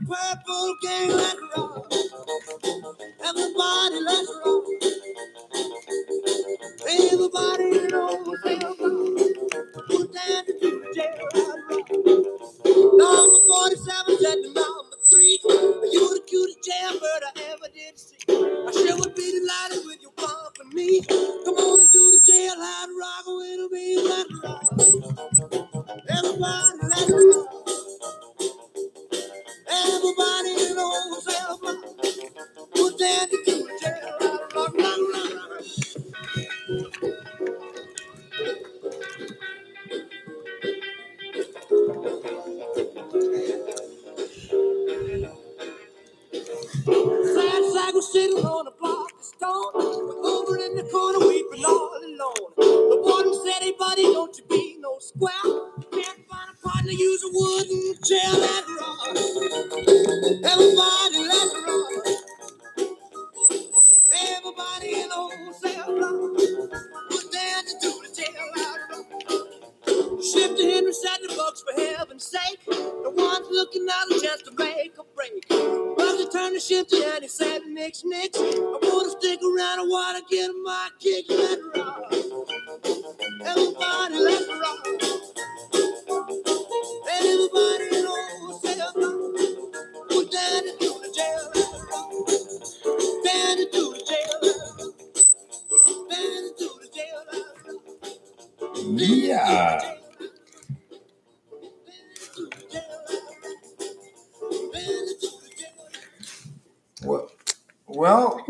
purple 0.08 0.76
gang. 0.82 1.10
Let's 1.10 1.67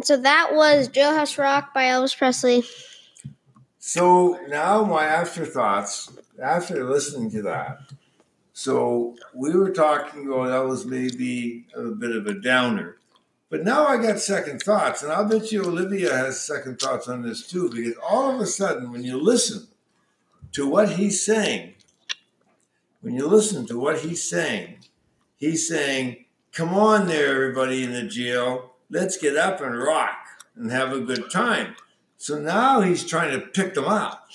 So 0.08 0.16
that 0.16 0.52
was 0.54 0.88
Jailhouse 0.88 1.38
Rock 1.38 1.74
by 1.74 1.84
Elvis 1.84 2.18
Presley. 2.18 2.64
so 3.78 4.40
now 4.48 4.86
my 4.86 5.04
afterthoughts 5.04 6.10
after 6.42 6.90
listening 6.90 7.30
to 7.32 7.42
that. 7.42 7.80
So 8.54 9.18
we 9.36 9.54
were 9.54 9.72
talking 9.72 10.26
about 10.26 10.48
that 10.48 10.66
was 10.66 10.86
maybe 10.86 11.66
a 11.76 11.90
bit 11.90 12.16
of 12.16 12.26
a 12.26 12.40
downer, 12.40 12.96
but 13.50 13.66
now 13.66 13.86
I 13.86 13.98
got 13.98 14.20
second 14.20 14.62
thoughts, 14.62 15.04
and 15.04 15.12
I'll 15.12 15.28
bet 15.28 15.52
you 15.52 15.66
Olivia 15.66 16.16
has 16.16 16.40
second 16.40 16.80
thoughts 16.80 17.10
on 17.10 17.24
this 17.24 17.46
too, 17.46 17.70
because 17.70 17.96
all 18.10 18.34
of 18.34 18.40
a 18.40 18.46
sudden 18.46 18.94
when 18.94 19.04
you 19.04 19.22
listen 19.22 19.68
to 20.54 20.70
what 20.70 20.92
he's 20.92 21.22
saying, 21.22 21.74
when 23.02 23.14
you 23.14 23.28
listen 23.28 23.66
to 23.66 23.78
what 23.78 24.00
he's 24.00 24.24
saying, 24.24 24.78
he's 25.36 25.68
saying, 25.68 26.24
Come 26.54 26.74
on 26.74 27.08
there, 27.08 27.36
everybody 27.36 27.84
in 27.84 27.92
the 27.92 28.04
jail. 28.04 28.72
Let's 28.90 29.18
get 29.18 29.36
up 29.36 29.62
and 29.62 29.78
rock 29.78 30.18
and 30.56 30.72
have 30.72 30.92
a 30.92 31.00
good 31.00 31.30
time. 31.30 31.76
So 32.18 32.40
now 32.40 32.82
he's 32.82 33.06
trying 33.06 33.38
to 33.38 33.46
pick 33.46 33.74
them 33.74 33.86
up. 33.86 34.30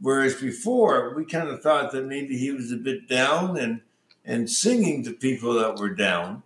Whereas 0.00 0.34
before, 0.34 1.14
we 1.14 1.24
kind 1.24 1.48
of 1.48 1.62
thought 1.62 1.92
that 1.92 2.04
maybe 2.04 2.36
he 2.36 2.50
was 2.50 2.70
a 2.70 2.76
bit 2.76 3.08
down 3.08 3.56
and, 3.56 3.80
and 4.24 4.50
singing 4.50 5.02
to 5.04 5.12
people 5.12 5.54
that 5.54 5.76
were 5.76 5.94
down. 5.94 6.42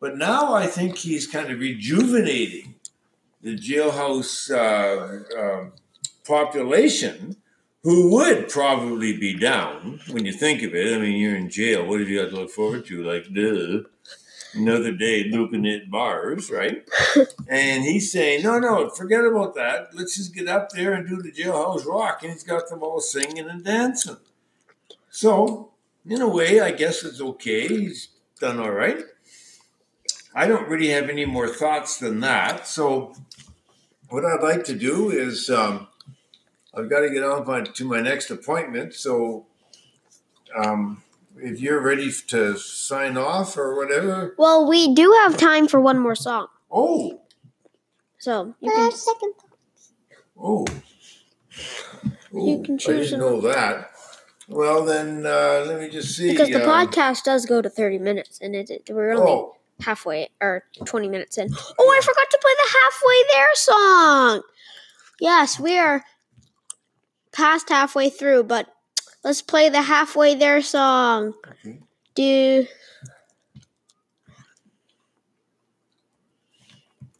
But 0.00 0.16
now 0.16 0.54
I 0.54 0.66
think 0.66 0.96
he's 0.96 1.26
kind 1.26 1.50
of 1.50 1.60
rejuvenating 1.60 2.76
the 3.42 3.56
jailhouse 3.56 4.50
uh, 4.50 5.38
um 5.38 5.72
population 6.26 7.36
who 7.82 8.12
would 8.12 8.48
probably 8.48 9.16
be 9.16 9.34
down 9.34 10.00
when 10.10 10.26
you 10.26 10.32
think 10.32 10.62
of 10.62 10.74
it. 10.74 10.94
I 10.94 10.98
mean, 10.98 11.16
you're 11.16 11.36
in 11.36 11.48
jail. 11.48 11.86
What 11.86 12.00
have 12.00 12.08
you 12.08 12.22
got 12.22 12.30
to 12.30 12.36
look 12.36 12.50
forward 12.50 12.86
to? 12.86 13.02
Like, 13.02 13.32
duh, 13.32 13.88
another 14.54 14.92
day 14.92 15.24
looping 15.24 15.66
at 15.66 15.90
bars, 15.90 16.50
right? 16.50 16.88
and 17.48 17.84
he's 17.84 18.10
saying, 18.12 18.42
no, 18.42 18.58
no, 18.58 18.88
forget 18.90 19.24
about 19.24 19.54
that. 19.54 19.88
Let's 19.94 20.16
just 20.16 20.34
get 20.34 20.48
up 20.48 20.70
there 20.70 20.92
and 20.92 21.08
do 21.08 21.22
the 21.22 21.32
jailhouse 21.32 21.86
rock. 21.86 22.22
And 22.22 22.32
he's 22.32 22.42
got 22.42 22.68
them 22.68 22.82
all 22.82 23.00
singing 23.00 23.48
and 23.48 23.64
dancing. 23.64 24.16
So, 25.10 25.72
in 26.06 26.20
a 26.20 26.28
way, 26.28 26.60
I 26.60 26.70
guess 26.70 27.04
it's 27.04 27.20
okay. 27.20 27.68
He's 27.68 28.08
done 28.38 28.58
all 28.58 28.70
right. 28.70 29.04
I 30.34 30.46
don't 30.46 30.68
really 30.68 30.88
have 30.88 31.08
any 31.08 31.26
more 31.26 31.48
thoughts 31.48 31.98
than 31.98 32.20
that. 32.20 32.66
So, 32.66 33.14
what 34.08 34.24
I'd 34.24 34.42
like 34.42 34.64
to 34.64 34.74
do 34.74 35.10
is 35.10 35.50
um, 35.50 35.88
I've 36.74 36.88
got 36.88 37.00
to 37.00 37.10
get 37.10 37.24
on 37.24 37.46
my, 37.46 37.62
to 37.62 37.84
my 37.84 38.00
next 38.00 38.30
appointment. 38.30 38.94
So, 38.94 39.46
um, 40.56 41.02
if 41.36 41.60
you're 41.60 41.80
ready 41.80 42.10
to 42.28 42.56
sign 42.58 43.16
off 43.16 43.56
or 43.56 43.74
whatever, 43.76 44.34
Well, 44.38 44.68
we 44.68 44.94
do 44.94 45.12
have 45.22 45.36
time 45.36 45.68
for 45.68 45.80
one 45.80 45.98
more 45.98 46.14
song. 46.14 46.48
oh, 46.70 47.20
So 48.18 48.54
you 48.60 48.70
can 48.70 48.92
second 48.92 49.32
oh, 50.38 50.66
You 52.32 52.58
Oh, 52.58 52.62
can 52.64 52.74
I 52.74 52.78
choose 52.78 53.10
didn't 53.10 53.20
know 53.20 53.40
that. 53.42 53.90
Well, 54.48 54.84
then 54.84 55.24
uh, 55.26 55.64
let 55.66 55.80
me 55.80 55.88
just 55.88 56.16
see. 56.16 56.30
because 56.32 56.48
the 56.48 56.62
um, 56.62 56.68
podcast 56.88 57.22
does 57.22 57.46
go 57.46 57.62
to 57.62 57.70
30 57.70 57.98
minutes 57.98 58.38
and 58.42 58.54
it, 58.56 58.68
it 58.70 58.90
we're 58.90 59.12
only 59.12 59.30
Oh, 59.32 59.56
halfway 59.80 60.28
or 60.40 60.64
20 60.84 61.08
minutes 61.08 61.38
in. 61.38 61.48
Oh, 61.78 61.96
I 61.96 62.00
forgot 62.04 62.30
to 62.30 62.38
play 62.40 62.52
the 62.62 62.78
halfway 62.78 63.22
there 63.32 63.48
song. 63.54 64.42
Yes, 65.20 65.60
we 65.60 65.78
are 65.78 66.04
past 67.32 67.68
halfway 67.68 68.10
through, 68.10 68.44
but 68.44 68.66
let's 69.24 69.42
play 69.42 69.68
the 69.68 69.82
halfway 69.82 70.34
there 70.34 70.62
song. 70.62 71.34
Okay. 71.64 71.78
Do 72.14 72.66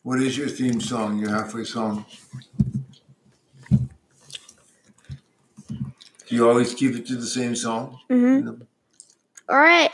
What 0.03 0.21
is 0.23 0.37
your 0.37 0.49
theme 0.49 0.81
song, 0.81 1.19
your 1.19 1.31
halfway 1.31 1.65
song? 1.65 2.05
Do 5.69 6.37
you 6.37 6.49
always 6.49 6.75
keep 6.75 6.95
it 6.97 7.07
to 7.07 7.17
the 7.17 7.27
same 7.27 7.55
song? 7.55 7.99
mhm. 8.09 8.45
No. 8.45 8.59
All 9.49 9.59
right. 9.59 9.91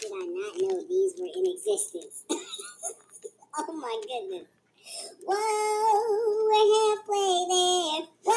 Did 0.00 0.12
I 0.12 0.45
not 0.62 0.72
know 0.72 0.88
these 0.88 1.14
were 1.18 1.26
in 1.26 1.46
existence? 1.52 2.24
oh 3.58 3.72
my 3.74 4.02
goodness. 4.02 4.48
Whoa, 5.26 6.46
we're 6.48 6.68
halfway 6.96 7.46
there. 7.50 8.08
Whoa! 8.24 8.32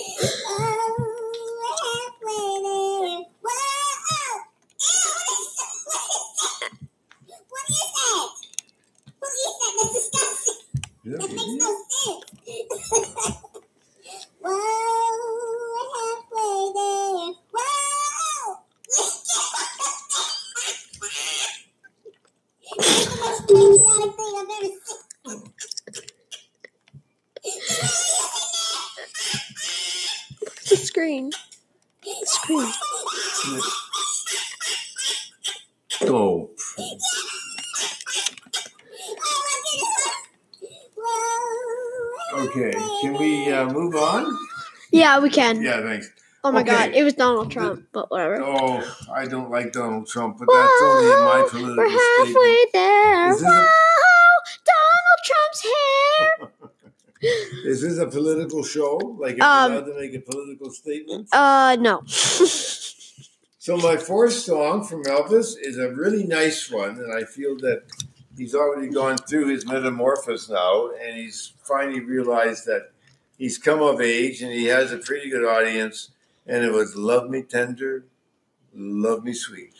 We're 0.20 1.78
halfway 1.82 2.52
there. 2.64 3.24
Whoa! 3.42 4.40
What 7.48 7.66
is 7.70 7.86
that? 7.96 8.34
What 9.18 9.32
is 9.32 9.54
that? 9.60 9.72
That's 9.78 9.94
disgusting. 9.94 10.60
Yeah, 11.04 11.18
That 11.18 11.30
makes 11.30 11.46
yeah. 11.46 11.56
no 11.58 11.70
sense. 11.90 12.24
Whoa, 14.40 14.52
we're 15.72 15.90
halfway 15.96 16.72
there. 16.76 17.34
Whoa! 17.54 18.56
That's 22.76 23.06
the 23.06 23.20
most 23.20 23.42
patriotic 23.48 24.16
thing 24.16 24.34
I've 24.38 24.50
ever 24.56 24.70
seen. 24.84 25.00
The 30.70 30.76
screen. 30.76 31.30
The 32.02 32.14
Screen. 32.24 32.72
Oh, 36.02 36.50
okay. 42.34 42.72
Can 43.02 43.14
we 43.18 43.50
uh, 43.52 43.68
move 43.70 43.94
on? 43.96 44.36
Yeah, 44.92 45.20
we 45.20 45.30
can. 45.30 45.62
Yeah, 45.62 45.80
thanks. 45.82 46.10
Oh 46.42 46.50
my 46.52 46.60
Okay. 46.62 46.70
god, 46.70 46.90
it 46.94 47.04
was 47.04 47.12
Donald 47.14 47.50
Trump, 47.50 47.84
but 47.92 48.10
whatever. 48.10 48.40
Oh, 48.42 48.82
I 49.12 49.26
don't 49.26 49.50
like 49.50 49.72
Donald 49.72 50.08
Trump, 50.08 50.38
but 50.38 50.48
that's 50.50 50.82
only 50.82 51.12
in 51.12 51.18
my 51.24 51.46
political 51.50 51.76
We're 51.76 51.90
halfway 51.90 52.56
statement. 52.70 52.72
there. 52.72 53.68
Is 57.22 57.82
this 57.82 57.98
a 57.98 58.06
political 58.06 58.62
show? 58.64 58.96
Like, 59.18 59.36
am 59.40 59.42
Um, 59.42 59.72
allowed 59.72 59.86
to 59.86 59.94
make 60.00 60.14
a 60.14 60.20
political 60.20 60.70
statement? 60.70 61.28
Uh, 61.32 61.76
no. 61.80 62.02
So 63.62 63.76
my 63.76 63.98
fourth 63.98 64.32
song 64.32 64.84
from 64.84 65.04
Elvis 65.04 65.54
is 65.60 65.76
a 65.76 65.90
really 65.90 66.24
nice 66.24 66.70
one, 66.70 66.92
and 66.92 67.12
I 67.12 67.24
feel 67.24 67.58
that 67.58 67.82
he's 68.34 68.54
already 68.54 68.88
gone 68.88 69.18
through 69.18 69.48
his 69.48 69.66
metamorphosis 69.66 70.48
now, 70.48 70.88
and 70.98 71.14
he's 71.14 71.52
finally 71.62 72.00
realized 72.00 72.64
that 72.64 72.92
he's 73.36 73.58
come 73.58 73.82
of 73.82 74.00
age 74.00 74.40
and 74.40 74.50
he 74.50 74.64
has 74.64 74.92
a 74.92 74.96
pretty 74.96 75.28
good 75.28 75.44
audience. 75.44 76.08
And 76.46 76.64
it 76.64 76.72
was 76.72 76.96
"Love 76.96 77.28
Me 77.28 77.42
Tender, 77.42 78.06
Love 78.74 79.24
Me 79.24 79.34
Sweet." 79.34 79.74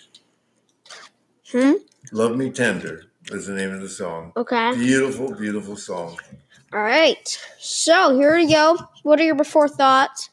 hmm? 1.50 1.72
"Love 2.12 2.37
Me 2.37 2.50
Tender" 2.50 3.05
is 3.33 3.46
the 3.46 3.55
name 3.55 3.72
of 3.72 3.81
the 3.81 3.88
song. 3.88 4.33
Okay. 4.37 4.74
Beautiful, 4.74 5.35
beautiful 5.35 5.76
song. 5.76 6.18
All 6.72 6.80
right. 6.80 7.38
So 7.59 8.16
here 8.16 8.37
we 8.37 8.46
go. 8.46 8.78
What 9.02 9.18
are 9.18 9.24
your 9.24 9.35
before 9.35 9.68
thoughts? 9.68 10.30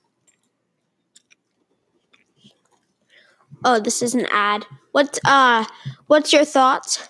Oh, 3.66 3.80
this 3.80 4.04
is 4.04 4.14
an 4.14 4.28
ad. 4.28 4.66
What 4.92 5.18
uh 5.26 5.66
what's 6.06 6.32
your 6.32 6.46
thoughts? 6.46 7.10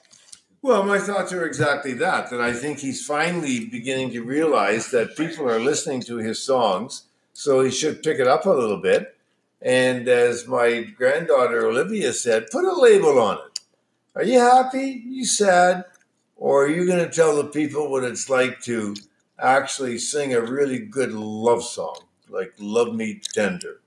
Well, 0.61 0.83
my 0.83 0.99
thoughts 0.99 1.33
are 1.33 1.45
exactly 1.45 1.93
that. 1.95 2.29
That 2.29 2.39
I 2.39 2.53
think 2.53 2.79
he's 2.79 3.05
finally 3.05 3.65
beginning 3.65 4.11
to 4.11 4.23
realize 4.23 4.91
that 4.91 5.17
people 5.17 5.49
are 5.49 5.59
listening 5.59 6.01
to 6.03 6.17
his 6.17 6.41
songs, 6.41 7.03
so 7.33 7.61
he 7.61 7.71
should 7.71 8.03
pick 8.03 8.19
it 8.19 8.27
up 8.27 8.45
a 8.45 8.49
little 8.49 8.81
bit. 8.81 9.15
And 9.61 10.07
as 10.07 10.47
my 10.47 10.83
granddaughter 10.83 11.65
Olivia 11.65 12.13
said, 12.13 12.47
put 12.51 12.63
a 12.63 12.79
label 12.79 13.19
on 13.19 13.37
it. 13.37 13.59
Are 14.15 14.23
you 14.23 14.39
happy? 14.39 15.03
Are 15.05 15.09
you 15.09 15.25
sad? 15.25 15.85
Or 16.37 16.65
are 16.65 16.69
you 16.69 16.85
going 16.85 17.03
to 17.03 17.13
tell 17.13 17.35
the 17.35 17.45
people 17.45 17.89
what 17.89 18.03
it's 18.03 18.29
like 18.29 18.61
to 18.61 18.95
actually 19.39 19.97
sing 19.97 20.33
a 20.33 20.41
really 20.41 20.79
good 20.79 21.13
love 21.13 21.63
song, 21.63 21.97
like 22.29 22.53
Love 22.59 22.93
Me 22.93 23.21
Tender? 23.33 23.81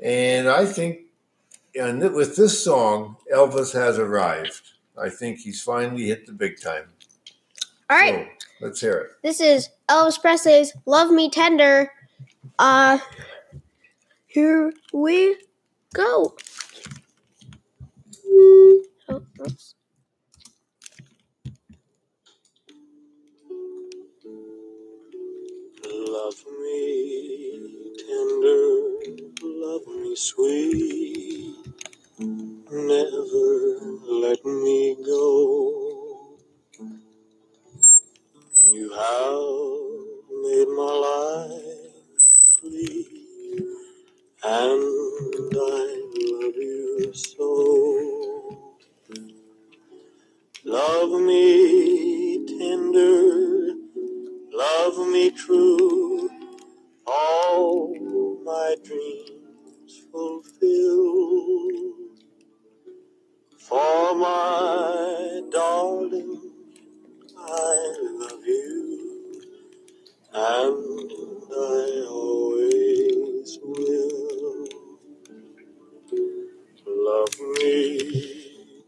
And 0.00 0.48
I 0.48 0.66
think 0.66 1.00
and 1.78 2.00
with 2.14 2.36
this 2.36 2.62
song, 2.62 3.16
Elvis 3.32 3.72
has 3.74 3.98
arrived. 3.98 4.62
I 4.98 5.10
think 5.10 5.40
he's 5.40 5.62
finally 5.62 6.06
hit 6.06 6.26
the 6.26 6.32
big 6.32 6.60
time. 6.60 6.84
All 7.90 7.98
right. 7.98 8.28
So, 8.38 8.46
let's 8.66 8.80
hear 8.80 8.98
it. 8.98 9.10
This 9.22 9.40
is 9.40 9.68
Elvis 9.88 10.20
Presley's 10.20 10.72
Love 10.86 11.10
Me 11.10 11.30
Tender. 11.30 11.92
Uh 12.58 12.98
here 14.26 14.72
we 14.92 15.36
go. 15.94 16.34
Oh, 19.08 19.22
oops. 19.40 19.75
Sweet, 30.16 30.85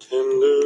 Tender, 0.00 0.57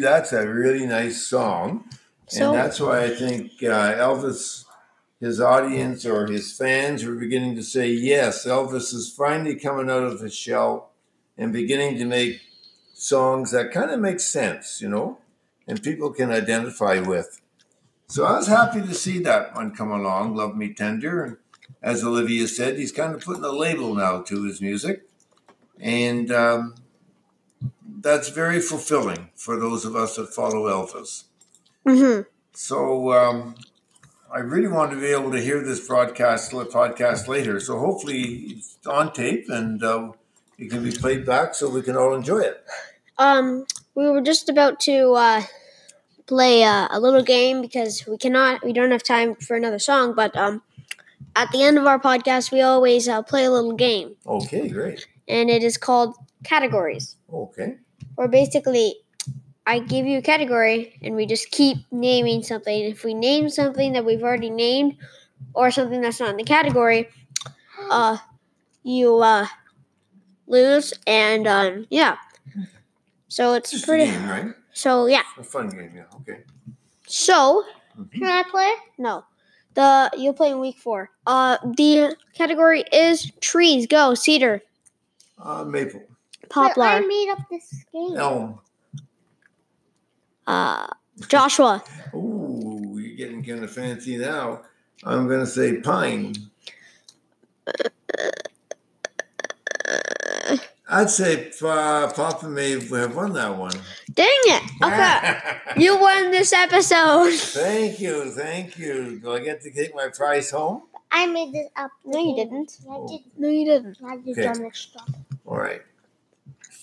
that's 0.00 0.32
a 0.32 0.46
really 0.48 0.86
nice 0.86 1.26
song, 1.26 1.84
So- 2.28 2.46
and 2.50 2.58
that's 2.58 2.80
why 2.80 3.04
I 3.04 3.10
think 3.10 3.52
uh, 3.62 3.94
Elvis, 3.94 4.64
his 5.20 5.40
audience 5.40 6.04
or 6.06 6.26
his 6.26 6.52
fans, 6.56 7.04
were 7.04 7.14
beginning 7.14 7.54
to 7.56 7.62
say, 7.62 7.88
"Yes, 7.90 8.46
Elvis 8.46 8.92
is 8.94 9.12
finally 9.16 9.54
coming 9.56 9.90
out 9.90 10.02
of 10.02 10.20
his 10.20 10.34
shell 10.34 10.90
and 11.36 11.52
beginning 11.52 11.98
to 11.98 12.04
make 12.04 12.40
songs 12.94 13.50
that 13.52 13.70
kind 13.72 13.90
of 13.90 14.00
make 14.00 14.20
sense, 14.20 14.80
you 14.80 14.88
know, 14.88 15.18
and 15.66 15.82
people 15.82 16.10
can 16.10 16.30
identify 16.30 16.98
with." 17.00 17.40
So 18.08 18.24
I 18.24 18.36
was 18.38 18.48
happy 18.48 18.80
to 18.82 18.94
see 18.94 19.18
that 19.20 19.54
one 19.54 19.74
come 19.74 19.92
along, 19.92 20.34
"Love 20.34 20.56
Me 20.56 20.72
Tender," 20.72 21.22
and 21.22 21.36
as 21.82 22.02
Olivia 22.02 22.48
said, 22.48 22.76
he's 22.78 22.92
kind 22.92 23.14
of 23.14 23.20
putting 23.22 23.44
a 23.44 23.52
label 23.52 23.94
now 23.94 24.20
to 24.22 24.44
his 24.44 24.60
music, 24.60 25.08
and. 25.78 26.30
Um, 26.32 26.74
that's 28.00 28.28
very 28.30 28.60
fulfilling 28.60 29.30
for 29.36 29.58
those 29.58 29.84
of 29.84 29.94
us 29.96 30.16
that 30.16 30.34
follow 30.34 30.62
Elvis. 30.68 31.24
hmm 31.84 32.20
So 32.52 33.12
um, 33.12 33.54
I 34.32 34.38
really 34.40 34.68
want 34.68 34.90
to 34.92 35.00
be 35.00 35.06
able 35.06 35.30
to 35.32 35.40
hear 35.40 35.62
this 35.62 35.86
broadcast 35.86 36.52
podcast 36.52 37.28
later. 37.28 37.60
So 37.60 37.78
hopefully 37.78 38.22
it's 38.56 38.78
on 38.86 39.12
tape 39.12 39.46
and 39.48 39.82
uh, 39.82 40.12
it 40.58 40.70
can 40.70 40.82
be 40.82 40.92
played 40.92 41.24
back 41.26 41.54
so 41.54 41.68
we 41.68 41.82
can 41.82 41.96
all 41.96 42.14
enjoy 42.14 42.40
it. 42.40 42.64
Um, 43.18 43.66
we 43.94 44.08
were 44.08 44.22
just 44.22 44.48
about 44.48 44.80
to 44.80 45.12
uh, 45.12 45.42
play 46.26 46.64
uh, 46.64 46.88
a 46.90 47.00
little 47.00 47.22
game 47.22 47.60
because 47.60 48.06
we 48.06 48.16
cannot, 48.16 48.64
we 48.64 48.72
don't 48.72 48.90
have 48.92 49.02
time 49.02 49.34
for 49.34 49.56
another 49.56 49.78
song. 49.78 50.14
But 50.14 50.36
um, 50.36 50.62
at 51.36 51.50
the 51.52 51.62
end 51.62 51.76
of 51.78 51.86
our 51.86 51.98
podcast, 51.98 52.50
we 52.52 52.60
always 52.62 53.08
uh, 53.08 53.22
play 53.22 53.44
a 53.44 53.50
little 53.50 53.72
game, 53.74 54.16
Okay, 54.26 54.68
great. 54.68 55.06
and 55.28 55.50
it 55.50 55.62
is 55.62 55.76
called 55.76 56.14
categories. 56.44 57.16
Okay. 57.32 57.76
Or 58.20 58.28
basically, 58.28 58.96
I 59.66 59.78
give 59.78 60.04
you 60.04 60.18
a 60.18 60.22
category, 60.22 60.92
and 61.00 61.16
we 61.16 61.24
just 61.24 61.50
keep 61.50 61.78
naming 61.90 62.42
something. 62.42 62.84
If 62.84 63.02
we 63.02 63.14
name 63.14 63.48
something 63.48 63.94
that 63.94 64.04
we've 64.04 64.22
already 64.22 64.50
named, 64.50 64.98
or 65.54 65.70
something 65.70 66.02
that's 66.02 66.20
not 66.20 66.28
in 66.28 66.36
the 66.36 66.44
category, 66.44 67.08
uh, 67.90 68.18
you 68.82 69.16
uh, 69.20 69.46
lose, 70.46 70.92
and 71.06 71.46
um, 71.46 71.86
yeah. 71.88 72.18
So 73.28 73.54
it's 73.54 73.70
Just 73.70 73.86
pretty. 73.86 74.04
game, 74.10 74.28
right? 74.28 74.52
So 74.74 75.06
yeah. 75.06 75.22
A 75.38 75.42
fun 75.42 75.70
game, 75.70 75.92
yeah. 75.96 76.04
Okay. 76.20 76.42
So 77.06 77.64
Can 78.12 78.24
I 78.24 78.42
play? 78.50 78.70
no, 78.98 79.24
the 79.72 80.10
you'll 80.18 80.34
play 80.34 80.50
in 80.50 80.58
week 80.60 80.76
four. 80.76 81.08
Uh, 81.26 81.56
the 81.64 82.14
category 82.34 82.84
is 82.92 83.32
trees. 83.40 83.86
Go 83.86 84.12
cedar, 84.14 84.60
Uh, 85.38 85.64
maple, 85.64 86.02
But 86.54 86.78
I 86.78 87.00
made 87.00 87.30
up 87.30 87.38
this 87.50 87.84
game. 87.92 88.16
elm. 88.16 88.60
uh, 90.46 90.86
Joshua, 91.28 91.82
Ooh, 92.14 92.98
you're 93.00 93.16
getting 93.16 93.44
kind 93.44 93.62
of 93.62 93.70
fancy 93.70 94.16
now. 94.16 94.62
I'm 95.04 95.28
going 95.28 95.40
to 95.40 95.46
say 95.46 95.80
pine. 95.80 96.34
I'd 100.92 101.08
say 101.08 101.52
uh, 101.62 102.10
Papa 102.12 102.48
may 102.48 102.72
have 102.72 103.14
won 103.14 103.32
that 103.34 103.56
one. 103.56 103.72
dang 104.12 104.26
it! 104.46 104.62
Okay, 104.82 105.38
you 105.80 105.96
won 106.00 106.32
this 106.32 106.52
episode. 106.52 107.32
Thank 107.32 108.00
you, 108.00 108.32
thank 108.32 108.76
you. 108.76 109.20
Do 109.20 109.32
I 109.32 109.38
get 109.38 109.60
to 109.62 109.70
take 109.70 109.94
my 109.94 110.08
prize 110.08 110.50
home? 110.50 110.82
I 111.12 111.26
made 111.26 111.52
this 111.52 111.68
up. 111.76 111.92
No, 112.04 112.18
you 112.18 112.34
didn't. 112.34 112.78
I 112.90 113.06
did. 113.08 113.20
No, 113.36 113.48
you 113.48 113.64
didn't. 113.66 113.98
I 114.04 114.16
did 114.16 114.38
Okay. 114.38 114.42
dumb. 114.52 114.70
All 115.46 115.58
right. 115.58 115.82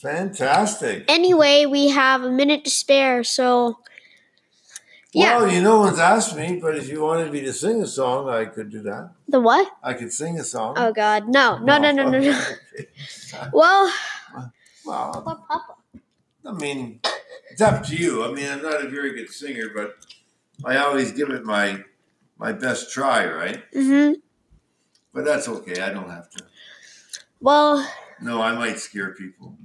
Fantastic. 0.02 1.06
Anyway, 1.08 1.66
we 1.66 1.90
have 1.90 2.22
a 2.24 2.30
minute 2.32 2.64
to 2.66 2.70
spare, 2.70 3.24
so 3.24 3.80
yeah. 5.12 5.38
Well, 5.38 5.52
you 5.52 5.62
no 5.62 5.80
one's 5.80 5.98
asked 5.98 6.36
me, 6.36 6.60
but 6.62 6.76
if 6.76 6.88
you 6.88 7.02
wanted 7.02 7.32
me 7.32 7.42
to 7.42 7.52
sing 7.54 7.82
a 7.82 7.88
song, 7.88 8.30
I 8.30 8.46
could 8.46 8.70
do 8.70 8.82
that. 8.84 9.12
the 9.28 9.40
what? 9.40 9.72
I 9.82 9.94
could 9.94 10.14
sing 10.14 10.40
a 10.40 10.44
song. 10.44 10.76
Oh 10.78 10.92
God, 10.94 11.28
no, 11.28 11.58
no, 11.58 11.80
no, 11.80 11.92
no, 11.92 12.10
no, 12.10 12.20
no. 12.20 12.42
Okay. 13.34 13.50
Well, 13.52 13.92
Well. 14.86 15.46
I 16.46 16.52
mean, 16.54 17.00
it's 17.52 17.62
up 17.62 17.84
to 17.88 17.96
you. 17.96 18.24
I 18.24 18.32
mean, 18.32 18.48
I'm 18.50 18.62
not 18.62 18.86
a 18.86 18.88
very 18.90 19.14
good 19.14 19.30
singer, 19.30 19.70
but 19.76 19.96
I 20.64 20.78
always 20.78 21.12
give 21.12 21.30
it 21.32 21.44
my 21.44 21.84
my 22.38 22.52
best 22.52 22.92
try, 22.94 23.26
right? 23.28 23.64
hmm 23.74 24.14
But 25.14 25.26
that's 25.26 25.48
okay. 25.48 25.82
I 25.82 25.90
don't 25.92 26.10
have 26.10 26.30
to. 26.30 26.44
well, 27.42 27.86
No, 28.22 28.42
I 28.42 28.54
might 28.54 28.80
scare 28.80 29.12
people. 29.14 29.58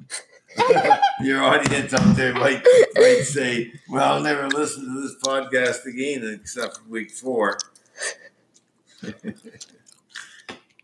Your 1.23 1.43
audience 1.43 1.95
out 1.95 2.15
there 2.17 2.35
might 2.35 2.63
might 2.95 3.23
say, 3.23 3.73
"Well, 3.89 4.15
I'll 4.15 4.23
never 4.23 4.49
listen 4.49 4.85
to 4.85 5.01
this 5.01 5.17
podcast 5.23 5.87
again 5.87 6.39
except 6.41 6.79
for 6.79 6.85
week 6.89 7.11
four. 7.11 7.57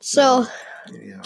so 0.00 0.46
Anyhow, 0.88 1.22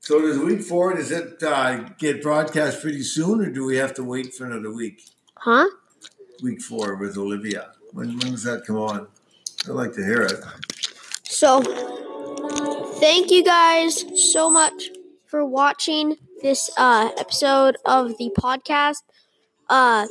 so 0.00 0.20
does 0.22 0.38
week 0.38 0.62
four? 0.62 0.94
Does 0.94 1.10
it 1.10 1.42
uh, 1.42 1.90
get 1.98 2.22
broadcast 2.22 2.80
pretty 2.80 3.02
soon, 3.02 3.40
or 3.42 3.50
do 3.50 3.64
we 3.66 3.76
have 3.76 3.92
to 3.94 4.04
wait 4.04 4.34
for 4.34 4.46
another 4.46 4.72
week? 4.72 5.02
huh? 5.36 5.68
Week 6.42 6.62
four 6.62 6.96
with 6.96 7.18
Olivia. 7.18 7.72
When 7.92 8.18
when 8.18 8.32
does 8.32 8.44
that 8.44 8.64
come 8.66 8.76
on? 8.76 9.08
I'd 9.66 9.72
like 9.72 9.92
to 9.94 10.04
hear 10.04 10.22
it. 10.22 10.42
So, 11.24 11.60
thank 12.98 13.30
you 13.30 13.44
guys 13.44 14.04
so 14.32 14.50
much 14.50 14.88
for 15.28 15.44
watching 15.44 16.16
this 16.42 16.70
uh, 16.76 17.10
episode 17.18 17.76
of 17.84 18.16
the 18.18 18.30
podcast. 18.36 19.02
Uh, 19.68 20.06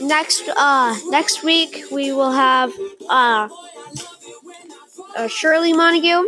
next 0.00 0.48
uh, 0.56 0.96
next 1.08 1.44
week 1.44 1.84
we 1.92 2.12
will 2.12 2.32
have 2.32 2.72
uh, 3.08 3.48
uh, 5.16 5.28
Shirley 5.28 5.72
Montague, 5.72 6.24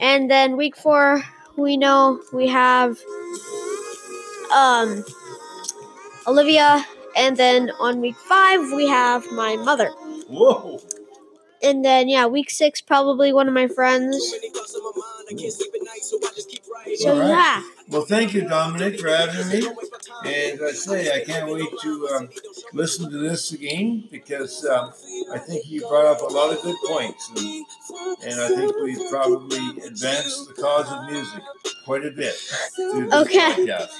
and 0.00 0.30
then 0.30 0.56
week 0.56 0.76
four 0.76 1.22
we 1.56 1.76
know 1.76 2.20
we 2.32 2.48
have 2.48 2.98
um, 4.52 5.04
Olivia, 6.26 6.84
and 7.16 7.36
then 7.36 7.70
on 7.80 8.00
week 8.00 8.16
five 8.16 8.60
we 8.72 8.86
have 8.86 9.30
my 9.32 9.56
mother. 9.56 9.90
Whoa! 10.28 10.80
And 11.64 11.84
then 11.84 12.08
yeah, 12.08 12.26
week 12.26 12.50
six 12.50 12.80
probably 12.80 13.32
one 13.32 13.48
of 13.48 13.54
my 13.54 13.68
friends. 13.68 14.16
So 16.96 17.12
All 17.12 17.18
right. 17.18 17.28
yeah, 17.28 17.62
Well, 17.88 18.02
thank 18.02 18.34
you, 18.34 18.42
Dominic, 18.42 19.00
for 19.00 19.08
having 19.08 19.48
me. 19.48 19.66
And 20.24 20.60
as 20.60 20.62
I 20.62 20.72
say, 20.72 21.20
I 21.20 21.24
can't 21.24 21.50
wait 21.50 21.68
to 21.82 22.08
um, 22.14 22.28
listen 22.72 23.10
to 23.10 23.18
this 23.18 23.52
again 23.52 24.06
because 24.10 24.64
um, 24.66 24.92
I 25.32 25.38
think 25.38 25.68
you 25.68 25.80
brought 25.88 26.06
up 26.06 26.20
a 26.20 26.32
lot 26.32 26.54
of 26.54 26.62
good 26.62 26.76
points. 26.86 27.30
And, 27.30 27.66
and 28.24 28.40
I 28.40 28.48
think 28.48 28.76
we've 28.82 29.10
probably 29.10 29.82
advanced 29.86 30.48
the 30.48 30.62
cause 30.62 30.90
of 30.90 31.10
music 31.10 31.42
quite 31.84 32.04
a 32.04 32.10
bit. 32.10 32.34
Okay. 33.12 33.38
podcast. 33.38 33.90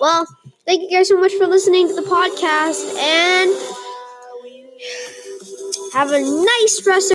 well, 0.00 0.26
thank 0.66 0.82
you 0.82 0.90
guys 0.90 1.08
so 1.08 1.18
much 1.18 1.32
for 1.34 1.46
listening 1.46 1.88
to 1.88 1.94
the 1.94 2.02
podcast 2.02 2.96
and 2.98 3.50
have 5.92 6.10
a 6.10 6.20
nice 6.20 6.82
rest 6.86 7.06
of 7.06 7.10